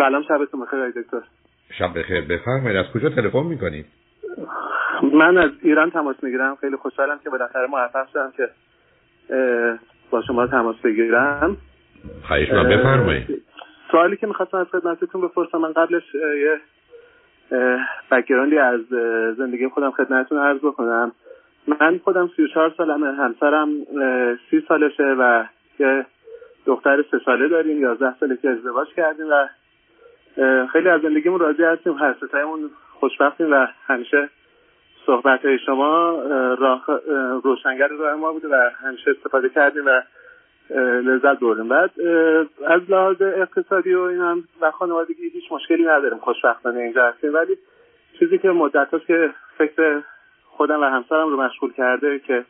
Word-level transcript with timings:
سلام 0.00 0.22
شبتون 0.22 0.60
بخیر 0.60 0.78
آقای 0.78 0.92
دکتر. 1.02 1.20
شب 1.78 1.98
بخیر. 1.98 2.20
بفرمایید 2.20 2.76
از 2.76 2.92
کجا 2.94 3.08
تلفن 3.08 3.42
می‌کنید 3.42 3.86
من 5.12 5.38
از 5.38 5.50
ایران 5.62 5.90
تماس 5.90 6.16
می‌گیرم. 6.22 6.56
خیلی 6.60 6.76
خوشحالم 6.76 7.18
که 7.24 7.30
بالاخره 7.30 7.66
موفق 7.66 8.08
شدم 8.12 8.32
که 8.36 8.48
با 10.10 10.22
شما 10.22 10.46
تماس 10.46 10.76
بگیرم. 10.76 11.56
خواهش 12.28 12.48
بفرمایید. 12.50 13.42
سوالی 13.90 14.16
که 14.16 14.26
می‌خواستم 14.26 14.58
از 14.58 14.66
خدمتتون 14.66 15.20
بپرسم. 15.20 15.58
من 15.58 15.72
قبلش 15.72 16.14
یه 16.14 16.60
بکگراندی 18.10 18.58
از 18.58 18.80
زندگی 19.36 19.68
خودم 19.68 19.90
خدمتتون 19.90 20.38
عرض 20.38 20.58
بکنم. 20.58 21.12
من 21.66 21.98
خودم 22.04 22.30
34 22.36 22.74
سالمه. 22.76 23.12
همسرم 23.12 23.68
سی 24.50 24.64
سالشه 24.68 25.16
و 25.18 25.44
یه 25.78 26.06
دختر 26.66 27.04
سه 27.10 27.18
ساله 27.24 27.48
داریم. 27.48 27.80
یازده 27.80 28.14
ساله 28.20 28.36
که 28.36 28.50
ازدواج 28.50 28.88
کردیم 28.88 29.26
و 29.26 29.48
خیلی 30.72 30.88
از 30.88 31.00
زندگیمون 31.00 31.40
راضی 31.40 31.62
هستیم 31.62 31.92
هر 31.92 32.14
ستایمون 32.26 32.70
خوشبختیم 33.00 33.52
و 33.52 33.66
همیشه 33.86 34.28
صحبت 35.06 35.44
های 35.44 35.58
شما 35.58 36.22
راه 36.58 36.84
روشنگر 37.44 37.88
راه 37.88 38.14
ما 38.14 38.32
بوده 38.32 38.48
و 38.48 38.70
همیشه 38.84 39.10
استفاده 39.10 39.48
کردیم 39.48 39.86
و 39.86 40.02
لذت 41.00 41.40
بردیم. 41.40 41.68
بعد 41.68 41.90
از 42.66 42.80
لحاظ 42.88 43.22
اقتصادی 43.22 43.94
و 43.94 44.00
این 44.00 44.20
هم 44.20 44.44
و 44.60 44.70
خانوادگی 44.70 45.28
هیچ 45.28 45.52
مشکلی 45.52 45.84
نداریم 45.84 46.18
خوشبختانه 46.18 46.80
اینجا 46.80 47.08
هستیم. 47.08 47.34
ولی 47.34 47.58
چیزی 48.18 48.38
که 48.38 48.50
مدت 48.50 48.88
که 49.06 49.30
فکر 49.58 50.02
خودم 50.44 50.80
و 50.80 50.84
همسرم 50.84 51.28
رو 51.28 51.42
مشغول 51.42 51.72
کرده 51.72 52.18
که 52.18 52.44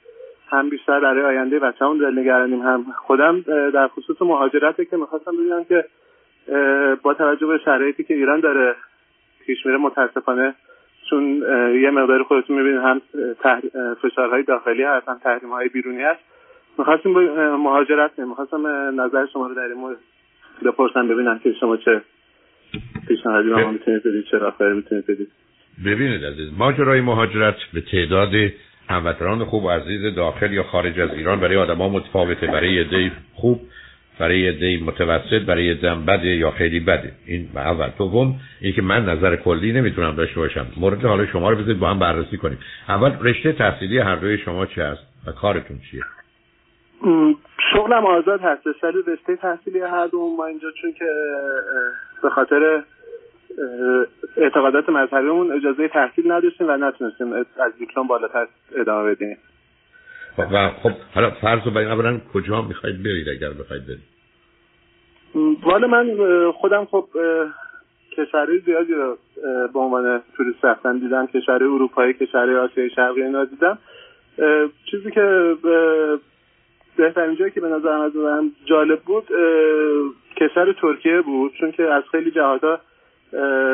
هم 0.48 0.68
بیشتر 0.68 1.00
برای 1.00 1.24
آینده 1.24 1.58
بچه‌مون 1.58 1.98
دل 1.98 2.18
نگرانیم 2.18 2.62
هم 2.62 2.86
خودم 3.06 3.40
در 3.70 3.88
خصوص 3.88 4.22
مهاجرته 4.22 4.84
که 4.84 4.96
می‌خواستم 4.96 5.32
ببینم 5.32 5.64
که 5.64 5.84
با 7.02 7.14
توجه 7.14 7.46
به 7.46 7.58
شرایطی 7.64 8.04
که 8.04 8.14
ایران 8.14 8.40
داره 8.40 8.74
پیش 9.46 9.66
میره 9.66 9.78
متاسفانه 9.78 10.54
چون 11.10 11.42
یه 11.82 11.90
مقدار 11.90 12.22
خودتون 12.22 12.56
می‌بینید 12.56 12.80
هم 12.80 13.02
فشارهای 14.02 14.42
داخلی 14.42 14.82
هست 14.82 15.08
هم 15.08 15.18
تحریم 15.24 15.50
های 15.50 15.68
بیرونی 15.68 16.02
هست. 16.02 16.20
می‌خواستیم 16.78 17.12
مهاجرت 17.56 18.18
می‌خواستم 18.18 18.66
نظر 19.00 19.26
شما 19.32 19.46
رو 19.46 19.54
در 19.54 19.62
این 19.62 19.78
مورد 19.78 19.96
بپرسم 20.64 21.08
ببینم 21.08 21.38
که 21.38 21.52
شما 21.60 21.76
چه 21.76 22.02
پیشنهادی 23.08 23.48
ما 23.48 23.70
می‌تونید 23.70 24.02
بدید 24.02 24.24
چه 24.24 24.38
راهکاری 24.38 24.74
می‌تونید 24.74 25.06
بدید. 25.06 25.28
ببینید 25.86 26.24
عزیز 26.24 26.48
ماجرای 26.58 27.00
مهاجرت 27.00 27.56
به 27.74 27.80
تعداد 27.80 28.30
هموطنان 28.88 29.44
خوب 29.44 29.64
و 29.64 29.70
عزیز 29.70 30.14
داخل 30.14 30.52
یا 30.52 30.62
خارج 30.62 31.00
از 31.00 31.10
ایران 31.10 31.40
برای 31.40 31.56
آدما 31.56 31.88
متفاوته. 31.88 32.46
برای 32.46 32.80
عده 32.80 33.12
خوب 33.34 33.60
برای 34.18 34.48
عده 34.48 34.84
متوسط 34.84 35.46
برای 35.46 35.70
عده 35.70 35.94
بده 35.94 36.26
یا 36.26 36.50
خیلی 36.50 36.80
بده. 36.80 37.12
این 37.26 37.48
اول. 37.56 37.90
دوم 37.98 38.34
این 38.60 38.72
که 38.72 38.82
من 38.82 39.04
نظر 39.04 39.36
کلی 39.36 39.72
نمی‌تونم 39.72 40.16
داشته 40.16 40.40
باشم. 40.40 40.66
مورد 40.76 41.04
حالا 41.04 41.26
شما 41.26 41.50
رو 41.50 41.56
بذارید 41.56 41.78
با 41.78 41.90
هم 41.90 41.98
بررسی 41.98 42.36
کنیم. 42.36 42.58
اول 42.88 43.12
رشته 43.20 43.52
تحصیلی 43.52 43.98
هر 43.98 44.16
دوی 44.16 44.38
شما 44.38 44.66
چی 44.66 44.80
است 44.80 45.02
و 45.26 45.32
کارتون 45.32 45.78
چیه؟ 45.90 46.02
شغلم 47.72 48.06
آزاد 48.06 48.40
هست. 48.40 48.66
ولی 48.82 48.98
رشته 49.06 49.36
تحصیلی 49.36 49.80
هر 49.80 50.06
دوم 50.06 50.36
ما 50.36 50.46
اینجا 50.46 50.70
چون 50.82 50.92
که 50.92 51.04
به 52.22 52.30
خاطر 52.30 52.82
اعتقادات 54.36 54.88
مذهبیمون 54.88 55.52
اجازه 55.52 55.88
تحصیل 55.88 56.32
نداشتیم 56.32 56.68
و 56.68 56.76
نتونستیم 56.76 57.32
از 57.32 57.72
دیپلم 57.78 58.06
بالاتر 58.06 58.46
ادامه 58.76 59.10
بدیم. 59.10 59.36
و 60.52 60.70
خب 60.82 60.92
حالا 61.14 61.30
فرض 61.30 61.60
رو 61.64 61.78
اولا 61.78 62.20
کجا 62.34 62.62
می‌خواید 62.62 63.02
برید 63.02 63.28
اگر 63.28 63.50
بخواید 63.50 63.86
برید؟ 63.86 64.10
والا 65.62 65.86
من 65.86 66.16
خودم 66.52 66.84
خب 66.84 67.08
کشورهای 68.16 68.58
زیادی 68.58 68.92
رو 68.92 69.18
به 69.72 69.78
عنوان 69.78 70.22
توریست 70.36 70.64
رفتن 70.64 70.98
دیدم 70.98 71.26
کشورهای 71.26 71.74
اروپایی 71.74 72.12
کشورهای 72.12 72.56
آسیای 72.56 72.90
شرقی 72.90 73.22
اینا 73.22 73.44
دیدم. 73.44 73.78
چیزی 74.90 75.10
که 75.10 75.56
بهترین 76.96 77.36
جایی 77.36 77.50
که 77.50 77.60
به 77.60 77.68
نظرم 77.68 78.00
از 78.00 78.16
من 78.16 78.50
جالب 78.64 79.00
بود 79.00 79.24
کشور 80.36 80.72
ترکیه 80.72 81.20
بود 81.20 81.52
چون 81.60 81.72
که 81.72 81.82
از 81.82 82.02
خیلی 82.10 82.30
جهاتا 82.30 82.80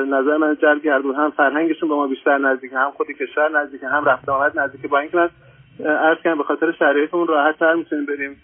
نظر 0.09 0.37
من 0.37 0.57
جلب 0.63 0.83
گردون 0.83 1.15
هم 1.15 1.31
فرهنگشون 1.31 1.89
به 1.89 1.95
ما 1.95 2.07
بیشتر 2.07 2.39
نزدیک 2.39 2.73
هم 2.73 2.91
خود 2.91 3.07
کشور 3.07 3.61
نزدیک 3.61 3.81
هم 3.83 4.05
رفت 4.05 4.29
آمد 4.29 4.59
نزدیک. 4.59 4.91
با 4.91 4.99
اینکه 4.99 5.17
من 5.17 5.29
عرض 5.85 6.19
کنم 6.25 6.39
به 6.39 6.45
خاطر 6.45 6.73
شرایطمون 6.73 7.27
راحت 7.27 7.59
تر 7.59 7.75
می‌تونیم 7.75 8.07
بریم 8.07 8.37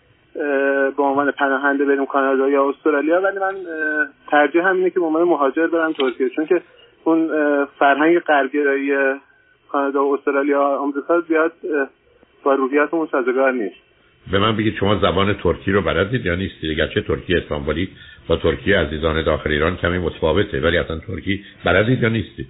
به 0.97 1.03
عنوان 1.03 1.31
پناهنده 1.31 1.85
بریم 1.85 2.07
کانادا 2.07 2.49
یا 2.49 2.69
استرالیا. 2.69 3.21
ولی 3.21 3.39
من 3.39 3.55
ترجیح 4.31 4.69
همینه 4.69 4.91
که 4.91 5.01
به 5.01 5.07
عنوان 5.07 5.23
مهاجر 5.23 5.67
برم 5.67 5.93
ترکیه. 5.93 6.29
چون 6.29 6.47
که 6.47 6.63
اون 7.05 7.31
فرهنگ 7.79 8.19
غربگرایی 8.19 8.93
کانادا 9.69 10.05
و 10.05 10.15
استرالیا 10.15 10.77
آمریکا 10.77 11.21
زیاد 11.21 11.53
با 12.45 12.55
روحیاتمون 12.55 13.09
سازگار 13.13 13.53
نیست. 13.53 13.77
به 14.33 14.39
من 14.39 14.57
بگید 14.57 14.75
شما 14.75 14.97
زبان 14.97 15.35
ترکی 15.35 15.73
رو 15.73 15.83
بلدید 15.83 16.27
یا 16.27 16.35
نیستید 16.35 16.91
چه 16.95 17.01
ترکی 17.01 17.35
استانبولی 17.35 17.89
با 18.29 18.37
ترکی 18.37 18.73
عزیزان 18.73 19.25
داخل 19.25 19.51
ایران 19.51 19.77
کمی 19.77 19.99
متفاوته. 19.99 20.61
ولی 20.61 20.79
اصلا 20.79 20.99
ترکی 20.99 21.45
بلدید 21.65 22.03
یا 22.03 22.09
نیستید؟ 22.09 22.47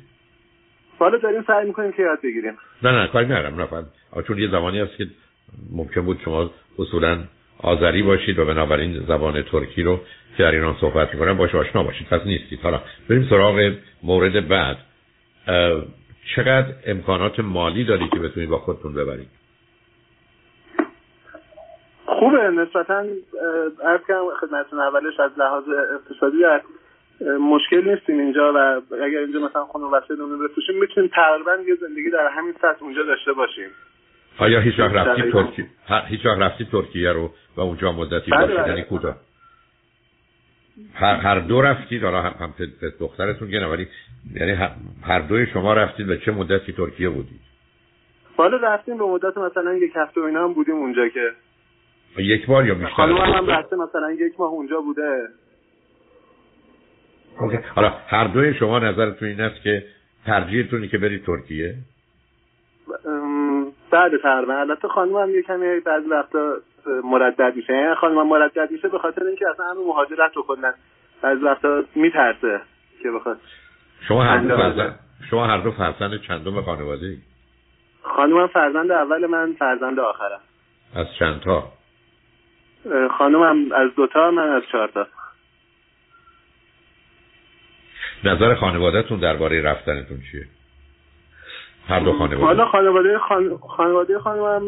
حالا 1.04 1.18
داریم 1.18 1.44
سعی 1.46 1.66
می‌کنیم 1.66 1.92
که 1.92 2.02
یاد 2.02 2.18
بگیریم. 2.22 2.58
نه 2.82 2.90
نه 2.90 3.06
کاری 3.06 3.26
ندارم 3.26 3.60
نه 3.60 4.22
چون 4.22 4.38
یه 4.38 4.50
زمانی 4.50 4.80
هست 4.80 4.96
که 4.96 5.06
ممکن 5.76 6.00
بود 6.00 6.20
شما 6.24 6.50
اصولا 6.78 7.18
آذری 7.58 8.02
باشید 8.02 8.38
و 8.38 8.44
بنابراین 8.44 9.04
زبان 9.08 9.42
ترکی 9.42 9.82
رو 9.82 10.00
که 10.36 10.42
در 10.42 10.50
ایران 10.50 10.76
صحبت 10.80 11.14
می‌کنن 11.14 11.36
باشه 11.36 11.58
آشنا 11.58 11.82
باشید. 11.82 12.08
پس 12.08 12.26
نیستید. 12.26 12.60
حالا 12.60 12.80
بریم 13.08 13.26
سراغ 13.30 13.72
مورد 14.02 14.48
بعد. 14.48 14.76
چقدر 16.36 16.66
امکانات 16.86 17.40
مالی 17.40 17.84
دارید 17.84 18.10
که 18.10 18.18
بتونید 18.18 18.48
با 18.48 18.58
خودتون 18.58 18.94
ببرید؟ 18.94 19.28
خوبه 22.06 22.38
نسبتا 22.38 23.04
عرض 23.84 24.00
کنم 24.08 24.24
خدمتتون 24.40 24.80
اولش 24.80 25.20
از 25.20 25.30
لحاظ 25.38 25.64
اقتصادی 25.94 26.44
مشکل 27.40 27.90
نیستیم 27.90 28.18
اینجا 28.18 28.52
و 28.56 28.80
اگر 28.94 29.18
اینجا 29.18 29.40
مثلا 29.40 29.64
خونه 29.64 29.84
وسیلمون 29.84 30.48
بفروشیم 30.48 30.80
می‌تونیم 30.80 31.10
تقریبا 31.14 31.56
یه 31.66 31.74
زندگی 31.74 32.10
در 32.10 32.28
همین 32.28 32.52
سطح 32.52 32.82
اونجا 32.82 33.02
داشته 33.02 33.32
باشیم. 33.32 33.68
آیا 34.38 34.60
هیچ 34.60 34.78
وقت 34.78 34.94
رفتی 34.94 35.32
ترکیه 35.32 35.66
هیچ 36.06 36.26
وقت 36.26 36.38
رفتی 36.38 36.64
ترکیه 36.64 37.12
رو 37.12 37.30
و 37.56 37.60
اونجا 37.60 37.92
مدتی 37.92 38.30
بله، 38.30 38.40
باشید؟ 38.40 38.56
بله. 38.56 38.68
یعنی 38.68 38.82
کوتاه. 38.82 39.16
هر, 40.94 41.14
هر 41.14 41.40
دو 41.40 41.62
رفتید 41.62 42.04
حالا 42.04 42.22
هم, 42.22 42.34
هم 42.40 42.54
دخترتون 43.00 43.50
گنه 43.50 43.66
ولی 43.66 43.88
یعنی 44.34 44.52
هر 45.02 45.20
دوی 45.20 45.46
شما 45.46 45.74
رفتید 45.74 46.08
و 46.08 46.16
چه 46.16 46.32
مدتی 46.32 46.72
ترکیه 46.72 47.08
بودید؟ 47.08 47.40
حالا 48.36 48.56
رفتیم 48.56 48.98
به 48.98 49.04
مدت 49.04 49.38
مثلا 49.38 49.74
یک 49.74 49.92
هفته 49.96 50.20
و 50.20 50.24
اینا 50.24 50.44
هم 50.44 50.52
بودیم 50.52 50.74
اونجا 50.74 51.08
که. 51.08 51.32
یک 52.18 52.46
بار 52.46 52.66
یا 52.66 52.74
بیشتر؟ 52.74 52.90
خانم 52.90 53.16
هم 53.16 53.46
رفته 53.46 53.76
مثلا 53.76 54.12
یک 54.12 54.32
ماه 54.38 54.50
اونجا 54.50 54.80
بوده. 54.80 55.28
حالا 57.74 57.92
هر 58.08 58.24
دوی 58.24 58.54
شما 58.54 58.78
نظرتون 58.78 59.28
این 59.28 59.40
است 59.40 59.62
که 59.62 59.84
ترجیحتونی 60.26 60.88
که 60.88 60.98
برید 60.98 61.24
ترکیه؟ 61.24 61.74
بعد 63.90 64.16
تقریبا 64.22 64.54
البته 64.54 64.88
خانم 64.88 65.16
هم 65.16 65.30
یه 65.30 65.42
کمی 65.42 65.80
بعضی 65.80 66.08
وقتا 66.08 66.56
مردد 67.04 67.52
میشه. 67.56 67.72
یعنی 67.72 67.94
خانم 67.94 68.18
هم 68.18 68.26
مردد 68.26 68.70
میشه 68.70 68.88
به 68.88 68.98
خاطر 68.98 69.24
اینکه 69.24 69.48
اصلا 69.48 69.66
همون 69.66 69.86
مهاجرت 69.86 70.36
رو 70.36 70.42
کلا 70.42 70.72
بعضی 71.22 71.42
وقتا 71.44 71.84
میترسه 71.94 72.60
که 73.02 73.10
بخواد 73.10 73.38
شما 74.08 74.22
هر 74.24 74.38
دو 74.38 74.56
فرزند 74.56 74.98
شما 75.30 75.46
هر 75.46 75.58
دو 75.58 75.70
فرزند 75.70 76.20
چندم 76.20 76.62
خانواده 76.62 77.06
ای؟ 77.06 77.16
خانم 78.02 78.46
فرزند 78.46 78.90
اول 78.90 79.26
من 79.26 79.52
فرزند 79.58 80.00
آخرم. 80.00 80.40
از 80.96 81.06
چند 81.18 81.40
تا 81.40 81.64
خانم 83.18 83.72
از 83.72 83.94
دوتا 83.96 84.30
من 84.30 84.48
از 84.48 84.62
چهار 84.72 84.88
تا 84.88 85.06
نظر 88.24 88.54
خانوادهتون 88.54 89.18
درباره 89.18 89.62
رفتنتون 89.62 90.18
چیه؟ 90.30 90.46
هر 91.88 92.00
دو 92.00 92.12
خانواده. 92.12 92.44
حالا 92.44 92.66
خانواده 92.66 93.18
خان... 93.18 93.58
خانواده 93.76 94.18
خانمم 94.18 94.62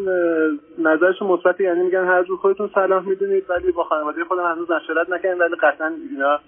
نظرش 0.79 1.23
مثبت 1.23 1.61
یعنی 1.61 1.83
میگن 1.83 2.05
هر 2.05 2.23
جور 2.23 2.39
خودتون 2.39 2.71
صلاح 2.75 3.05
می‌دونید 3.05 3.45
ولی 3.51 3.73
با 3.73 3.85
خانواده 3.85 4.25
خودم 4.25 4.53
هنوز 4.55 4.71
مشورت 4.71 5.11
نکردیم 5.11 5.41
ولی 5.41 5.55
قطعا 5.63 5.93
اینا 6.11 6.41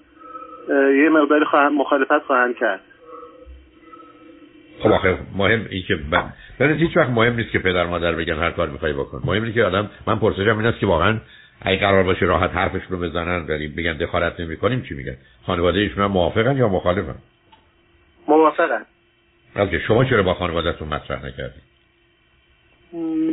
یه 1.05 1.09
مقداری 1.09 1.45
خواهن 1.45 1.73
مخالفت 1.73 2.23
خواهند 2.27 2.57
کرد. 2.57 2.81
خب 4.83 4.93
آخه 4.93 5.19
مهم 5.37 5.67
این 5.71 5.83
که 5.89 5.99
من 6.61 6.73
هیچ 6.73 6.97
وقت 6.97 7.11
مهم 7.11 7.37
نیست 7.37 7.51
که 7.51 7.59
پدر 7.59 7.87
مادر 7.87 8.13
بگن 8.13 8.35
هر 8.35 8.51
کار 8.51 8.69
می‌خوای 8.69 8.93
بکن. 8.93 9.21
مهم 9.25 9.43
اینه 9.43 9.53
که 9.53 9.65
آدم 9.65 9.91
من 10.07 10.19
پرسشم 10.19 10.59
این 10.59 10.67
است 10.67 10.79
که 10.79 10.87
واقعا 10.87 11.19
اگه 11.63 11.81
قرار 11.81 12.03
باشه 12.03 12.27
راحت 12.27 12.51
حرفش 12.51 12.83
رو 12.89 12.99
بزنن 12.99 13.47
ولی 13.49 13.69
بگن 13.69 13.93
دخالت 13.93 14.41
نمی 14.41 14.57
کنیم 14.57 14.83
چی 14.83 14.95
میگن؟ 14.95 15.17
خانواده 15.47 15.79
ایشون 15.79 16.07
موافقن 16.07 16.57
یا 16.57 16.69
مخالفن؟ 16.69 17.15
موافقن. 18.29 18.87
اوکی 19.57 19.81
شما 19.81 20.05
چرا 20.05 20.23
با 20.23 20.35
خانوادهتون 20.35 20.89
مطرح 20.89 21.27
نکردید 21.27 21.67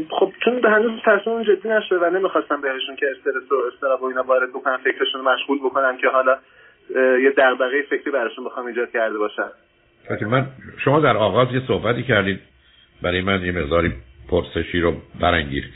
خب 0.10 0.34
چون 0.44 0.62
به 0.62 0.70
هنوز 0.70 0.92
تصمیم 1.06 1.44
جدی 1.44 1.70
نشده 1.70 2.00
و 2.00 2.10
نمی‌خواستم 2.10 2.62
بهشون 2.62 2.96
که 2.96 3.06
استرس 3.12 3.52
و 3.52 3.56
استراب 3.74 4.02
و 4.02 4.06
اینا 4.06 4.24
وارد 4.24 4.50
بکنم 4.50 4.78
فکرشون 4.78 5.22
رو 5.26 5.32
مشغول 5.32 5.60
بکنم 5.60 5.98
که 5.98 6.08
حالا 6.08 6.38
یه 7.24 7.34
دغدغه 7.38 7.82
فکری 7.90 8.12
براشون 8.12 8.46
بخوام 8.46 8.66
ایجاد 8.66 8.92
کرده 8.92 9.18
باشم 9.18 9.52
من 10.22 10.48
شما 10.78 11.00
در 11.00 11.18
آغاز 11.18 11.54
یه 11.54 11.62
صحبتی 11.68 12.04
کردید 12.04 12.40
برای 13.02 13.22
من 13.22 13.46
یه 13.46 13.52
مقداری 13.52 13.94
پرسشی 14.30 14.82
رو 14.82 14.94
برانگیخت. 15.20 15.70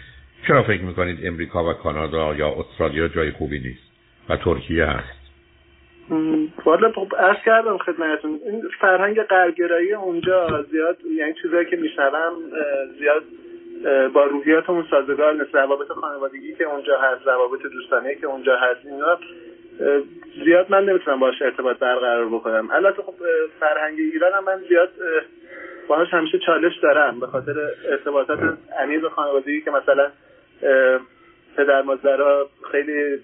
چرا 0.48 0.64
فکر 0.64 0.82
می‌کنید 0.82 1.20
امریکا 1.24 1.70
و 1.70 1.74
کانادا 1.74 2.36
یا 2.36 2.56
استرالیا 2.60 3.08
جای 3.08 3.32
خوبی 3.32 3.60
نیست 3.60 3.84
و 4.30 4.38
ترکیه 4.38 4.86
هست؟ 4.86 5.18
والا 6.66 6.92
خب 6.92 7.16
عرض 7.20 7.38
کردم 7.46 7.78
خدمتتون 7.78 8.40
این 8.46 8.62
فرهنگ 8.82 9.22
قرگرایی 9.22 9.94
اونجا 9.94 10.66
زیاد 10.72 10.98
یعنی 11.18 11.34
چیزایی 11.42 11.66
که 11.66 11.76
میشنوم 11.76 12.34
زیاد 13.00 13.24
با 14.14 14.24
روحیاتمون 14.24 14.86
سازگار 14.92 15.34
نیست 15.34 15.56
روابط 15.56 15.88
خانوادگی 15.88 16.54
که 16.54 16.64
اونجا 16.64 17.00
هست 17.02 17.28
روابط 17.28 17.62
دوستانه 17.62 18.16
که 18.16 18.28
اونجا 18.28 18.58
هست 18.58 18.86
اینا 18.86 19.20
زیاد 20.46 20.72
من 20.72 20.86
نمی‌تونم 20.86 21.20
باش 21.20 21.42
ارتباط 21.42 21.78
برقرار 21.78 22.26
بکنم. 22.26 22.70
البته 22.72 23.02
خب 23.02 23.14
فرهنگ 23.60 23.98
ایران 24.00 24.34
هم 24.34 24.44
من 24.44 24.60
زیاد 24.70 24.90
باهاش 25.88 26.14
همیشه 26.14 26.40
چالش 26.40 26.78
دارم 26.84 27.20
به 27.20 27.28
خاطر 27.28 27.56
ارتباطات 27.92 28.40
عمیق 28.80 29.08
خانوادگی 29.08 29.62
که 29.62 29.72
مثلا 29.72 30.12
پدر 31.58 31.82
مادرها 31.82 32.48
خیلی 32.72 33.18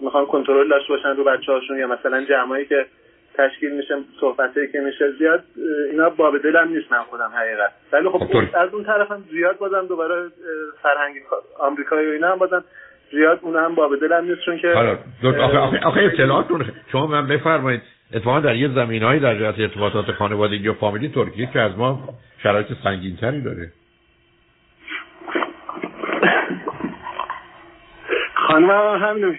می‌خوان 0.00 0.26
کنترل 0.26 0.68
داشته 0.68 0.88
باشن 0.88 1.16
رو 1.16 1.24
بچه 1.24 1.52
هاشون 1.52 1.78
یا 1.78 1.86
مثلا 1.86 2.24
جمعایی 2.24 2.66
که 2.66 2.86
تشکیل 3.34 3.76
میشه 3.76 3.94
صحبتی 4.20 4.72
که 4.72 4.80
میشه 4.80 5.12
زیاد 5.18 5.44
اینا 5.90 6.10
باب 6.10 6.38
دلم 6.38 6.68
نیست 6.68 6.92
من 6.92 7.02
خودم 7.02 7.32
حقیقت 7.36 7.72
ولی 7.92 8.08
خب, 8.08 8.18
خب، 8.18 8.56
از 8.56 8.74
اون 8.74 8.84
طرفم 8.84 9.24
زیاد 9.30 9.58
بازم 9.58 9.86
دوباره 9.86 10.28
فرهنگ 10.82 11.14
آمریکایی 11.58 12.08
و 12.08 12.10
اینا 12.10 12.32
هم 12.32 12.38
بازم 12.38 12.64
زیاد 13.12 13.38
اون 13.42 13.56
هم 13.56 13.74
باب 13.74 14.00
دلم 14.00 14.24
نیست 14.24 14.40
چون 14.44 14.58
که 14.58 14.72
حالا 14.72 14.98
آخه 15.22 15.58
آخه, 15.58 15.80
آخه 15.84 16.00
اطلاعاتون 16.00 16.64
شما 16.92 17.06
من 17.06 17.26
بفرمایید 17.26 17.82
اتفاقا 18.14 18.40
در 18.40 18.56
یه 18.56 18.68
زمینهایی 18.74 19.20
در 19.20 19.38
جهت 19.38 19.60
ارتباطات 19.60 20.12
خانوادگی 20.12 20.68
و 20.68 20.72
فامیلی 20.72 21.08
ترکیه 21.08 21.48
که 21.52 21.60
از 21.60 21.78
ما 21.78 22.08
شرایط 22.42 22.66
سنگینتری 22.84 23.40
داره. 23.40 23.72
خانم 28.52 28.70
هم 28.70 29.08
همینو 29.08 29.32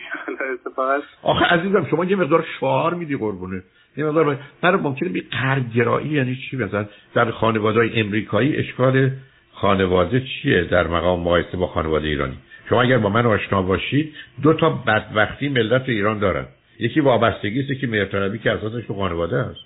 اتفاقا. 0.54 1.00
آخه 1.24 1.46
عزیزم 1.46 1.88
شما 1.90 2.06
یه 2.06 2.16
مقدار 2.16 2.46
شعار 2.60 2.94
میدی 2.94 3.18
قربونه. 3.18 3.64
یه 3.98 4.06
مقدار 4.06 4.38
من 4.64 4.76
ممکنه 4.76 5.10
بی 5.10 5.22
قرگرایی 5.22 6.10
یعنی 6.10 6.36
چی؟ 6.36 6.58
مثلا 6.58 6.86
در 7.14 7.32
خانواده 7.32 7.80
های 7.80 8.00
امریکایی 8.00 8.56
اشکال 8.56 9.12
خانواده 9.54 10.22
چیه 10.22 10.64
در 10.64 10.88
مقام 10.88 11.20
مقایسه 11.20 11.58
با 11.58 11.68
خانواده 11.68 12.08
ایرانی؟ 12.08 12.38
شما 12.70 12.82
اگر 12.82 12.98
با 12.98 13.10
من 13.10 13.26
آشنا 13.26 13.62
باشید 13.62 14.14
دو 14.42 14.54
تا 14.54 14.70
بدبختی 14.70 15.50
ملت 15.50 15.90
ایران 15.90 16.20
دارن. 16.20 16.46
یکی 16.80 17.00
وابستگی 17.00 17.60
است 17.60 17.82
که 17.82 17.88
مهرطلبی 17.88 18.40
که 18.40 18.52
اساسش 18.52 18.86
تو 18.86 18.94
خانواده 18.94 19.38
است. 19.38 19.60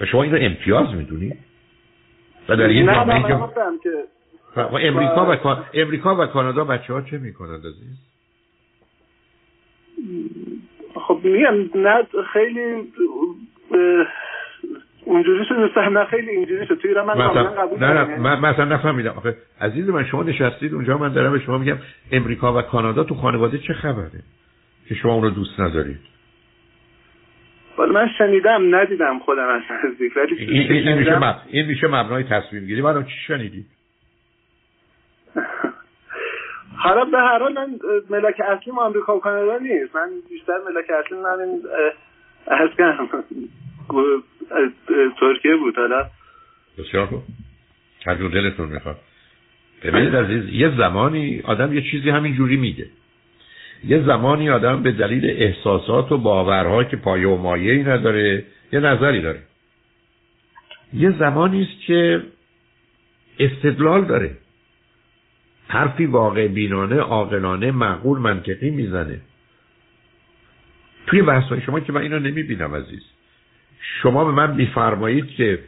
و 0.00 0.06
شما 0.06 0.22
این 0.22 0.32
رو 0.32 0.38
امتیاز 0.40 0.94
می‌دونید 0.94 1.38
و 2.48 2.56
در 2.56 2.66
این 2.66 2.86
جامعه 2.86 3.22
که 3.22 3.34
امریکا 4.54 5.26
و 5.26 5.40
امریکا 5.74 6.16
و 6.16 6.26
کانادا 6.26 6.64
بچه 6.64 6.92
ها 6.92 7.02
چه 7.02 7.18
می‌کنند 7.18 7.60
عزیز؟ 7.60 8.15
خب 10.94 11.20
میگم 11.24 11.54
نه 11.74 12.06
خیلی 12.32 12.60
اونجوری 15.04 15.44
شده 15.44 15.88
نه 15.88 16.04
خیلی 16.04 16.30
اینجوری 16.30 16.66
شد. 16.66 16.74
توی 16.74 16.94
من 16.94 17.04
مثلا 17.04 17.44
قبول 17.44 17.78
نه 17.78 17.92
نه 17.92 18.18
من 18.18 18.40
مثلا 18.40 18.64
نفهمیدم. 18.64 19.10
آخه 19.10 19.36
عزیز 19.60 19.88
من 19.88 20.04
شما 20.04 20.22
نشستید 20.22 20.74
اونجا 20.74 20.98
من 20.98 21.12
دارم 21.12 21.32
به 21.32 21.38
شما 21.38 21.58
میگم 21.58 21.78
امریکا 22.12 22.58
و 22.58 22.62
کانادا 22.62 23.04
تو 23.04 23.14
خانواده 23.14 23.58
چه 23.58 23.72
خبره 23.74 24.22
که 24.88 24.94
شما 24.94 25.14
اون 25.14 25.22
رو 25.22 25.30
دوست 25.30 25.60
ندارید؟ 25.60 25.98
ولی 27.78 27.90
من 27.90 28.08
شنیدم 28.18 28.74
ندیدم 28.74 29.18
خودم 29.18 29.48
از 29.48 29.62
نزدیک 29.84 30.12
ولی 30.16 30.34
این, 30.38 30.72
این, 30.72 30.98
میشه 30.98 31.18
مب... 31.18 31.36
این 31.50 31.66
میشه 31.66 31.86
مبنای 31.86 32.22
تصمیم 32.22 32.66
گیری 32.66 32.82
چی 32.82 33.18
شنیدید 33.26 33.66
حالا 36.76 37.04
به 37.04 37.18
هر 37.18 37.38
حال 37.38 37.52
من 37.52 37.78
ملک 38.10 38.40
اصلی 38.40 38.72
آمریکا 38.78 39.16
و 39.16 39.20
کانادا 39.20 39.58
نیست. 39.58 39.96
من 39.96 40.10
بیشتر 40.30 40.52
اصلی 41.04 41.18
من 41.18 41.48
از 42.46 42.70
کنم 42.78 43.08
ترکیه 45.20 45.56
بود. 45.56 45.76
حالا 45.76 46.06
بسیار 46.78 47.06
خوب. 47.06 47.22
هر 48.06 48.14
دلتون 48.14 48.68
می‌خواد. 48.68 48.96
ببینید 49.82 50.16
عزیز 50.16 50.48
یه 50.52 50.76
زمانی 50.76 51.42
آدم 51.44 51.72
یه 51.72 51.82
چیزی 51.90 52.10
همین 52.10 52.34
جوری 52.34 52.56
میگه. 52.56 52.86
یه 53.84 54.02
زمانی 54.02 54.50
آدم 54.50 54.82
به 54.82 54.92
دلیل 54.92 55.24
احساسات 55.30 56.12
و 56.12 56.18
باورها 56.18 56.84
که 56.84 56.96
پایه 56.96 57.28
و 57.28 57.36
مایه‌ای 57.36 57.82
نداره 57.82 58.44
یه 58.72 58.80
نظری 58.80 59.20
داره. 59.20 59.40
یه 60.92 61.18
زمانی 61.18 61.62
است 61.62 61.86
که 61.86 62.22
استدلال 63.38 64.04
داره. 64.04 64.30
حرفی 65.68 66.06
واقع 66.06 66.48
بینانه 66.48 66.96
عاقلانه 66.96 67.70
معقول 67.70 68.18
منطقی 68.18 68.70
می‌زنه. 68.70 69.20
توی 71.06 71.22
بحث 71.22 71.52
شما 71.66 71.80
که 71.80 71.92
من 71.92 72.00
اینو 72.00 72.18
نمی‌بینم 72.18 72.74
عزیز. 72.74 73.02
شما 74.02 74.24
به 74.24 74.30
من 74.30 74.54
میفرمایید 74.54 75.26
که 75.26 75.58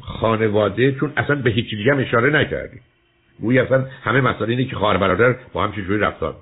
خانواده 0.00 0.92
چون 0.92 1.12
اصلا 1.16 1.36
به 1.36 1.50
هیچ 1.50 1.70
دیگه 1.70 1.94
اشاره 1.94 2.30
نکردید 2.30 2.82
گویی 3.40 3.58
اصلا 3.58 3.86
همه 4.02 4.20
مسئله 4.20 4.48
اینه 4.48 4.64
که 4.64 4.76
خواهر 4.76 4.96
برادر 4.96 5.36
با 5.52 5.64
هم 5.64 5.72
چجوری 5.72 5.98
رفتار 5.98 6.36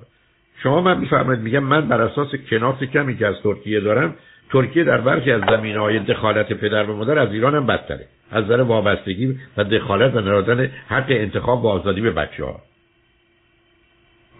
شما 0.62 0.80
من 0.80 0.98
میفرمایید 0.98 1.42
میگم 1.42 1.58
من 1.58 1.88
بر 1.88 2.00
اساس 2.00 2.34
کناس 2.50 2.82
کمی 2.82 3.16
که 3.16 3.26
از 3.26 3.34
ترکیه 3.42 3.80
دارم 3.80 4.14
ترکیه 4.50 4.84
در 4.84 5.00
برخی 5.00 5.32
از 5.32 5.42
زمین 5.50 5.76
های 5.76 5.98
دخالت 5.98 6.52
پدر 6.52 6.90
و 6.90 6.96
مادر 6.96 7.18
از 7.18 7.32
ایران 7.32 7.54
هم 7.54 7.66
بدتره. 7.66 8.06
از 8.30 8.44
نظر 8.44 8.60
وابستگی 8.60 9.38
و 9.56 9.64
دخالت 9.64 10.14
و 10.14 10.20
نرادن 10.20 10.70
حق 10.88 11.06
انتخاب 11.08 11.64
و 11.64 11.68
آزادی 11.68 12.00
به 12.00 12.10
بچه 12.10 12.44
ها 12.44 12.60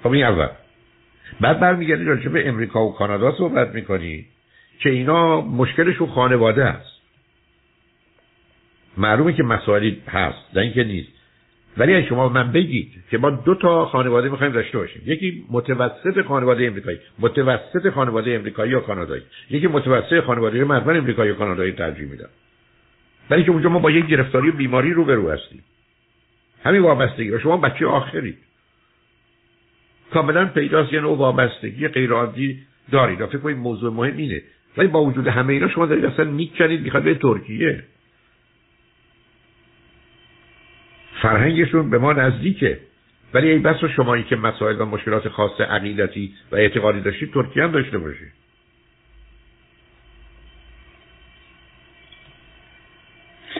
خب 0.03 0.13
این 0.13 0.25
اول. 0.25 0.49
بعد 1.41 1.61
برمیگردی 1.61 2.05
راجع 2.05 2.29
به 2.29 2.49
امریکا 2.49 2.87
و 2.87 2.95
کانادا 2.95 3.33
صحبت 3.39 3.75
می‌کنی 3.75 4.27
که 4.79 4.91
اینا 4.91 5.41
مشکلشون 5.41 6.09
خانواده 6.09 6.65
است 6.65 6.93
معلومه 8.97 9.33
که 9.33 9.43
مسائلی 9.43 10.03
هست 10.09 10.53
در 10.55 10.61
اینکه 10.61 10.85
نیست. 10.85 11.09
ولی 11.77 12.07
شما 12.07 12.29
من 12.29 12.53
بگید 12.53 12.93
که 13.11 13.19
ما 13.19 13.31
دو 13.31 13.55
تا 13.55 13.87
خانواده 13.87 14.29
می‌خوایم 14.29 14.53
داشته 14.53 14.79
باشیم. 14.79 15.03
یکی 15.07 15.45
متوسط 15.51 16.23
خانواده 16.27 16.67
امریکایی 16.67 16.99
متوسط 17.19 17.91
خانواده 17.91 18.35
امریکایی 18.35 18.73
یا 18.73 18.81
کانادایی. 18.81 19.23
یکی 19.51 19.67
متوسط 19.67 20.21
خانواده 20.21 20.65
مردم 20.65 20.97
امریکایی 20.97 21.31
یا 21.31 21.37
کانادایی 21.37 21.73
ترجیح 21.73 22.07
میدم 22.11 22.29
ولی 23.31 23.45
که 23.45 23.51
اونجا 23.51 23.69
ما 23.69 23.79
با 23.79 23.91
یک 23.91 24.07
گرفتاری 24.07 24.49
و 24.49 24.53
بیماری 24.53 24.93
رو 24.93 25.05
برو 25.05 25.31
هستیم. 25.31 25.65
همین 26.65 26.83
وابستگی. 26.83 27.31
و 27.31 27.39
شما 27.39 27.57
بچه 27.57 27.87
آخرید 27.87 28.39
کاملا 30.13 30.45
پیداست 30.45 30.93
یه 30.93 31.01
نوع 31.01 31.19
وابستگی 31.19 31.89
غیر 31.89 32.13
عادی 32.13 32.59
دارید. 32.91 33.27
فکر 33.27 33.39
کنید 33.39 33.57
موضوع 33.57 33.93
مهم 33.93 34.17
اینه. 34.17 34.43
ولی 34.77 34.89
با 34.89 35.05
وجود 35.05 35.27
همه 35.29 35.53
اینا 35.53 35.69
شما 35.69 35.87
دارید 35.87 36.05
اصلا 36.05 36.25
می‌کنید 36.25 36.81
می‌خواد 36.81 37.03
به 37.03 37.15
ترکیه. 37.15 37.85
فرهنگشون 41.23 41.91
به 41.91 41.99
ما 41.99 42.13
نزدیکه. 42.13 42.79
ولی 43.35 43.51
ای 43.51 43.59
بس 43.59 43.85
شمایی 43.97 44.23
که 44.23 44.37
مسائل 44.37 44.81
و 44.81 44.85
مشکلات 44.85 45.29
خاص 45.29 45.61
عقیدتی 45.61 46.35
و 46.53 46.57
اعتقادی 46.57 47.01
داشتید 47.01 47.33
ترکیه 47.33 47.63
هم 47.63 47.71
داشته 47.71 47.99
باشید 47.99 48.33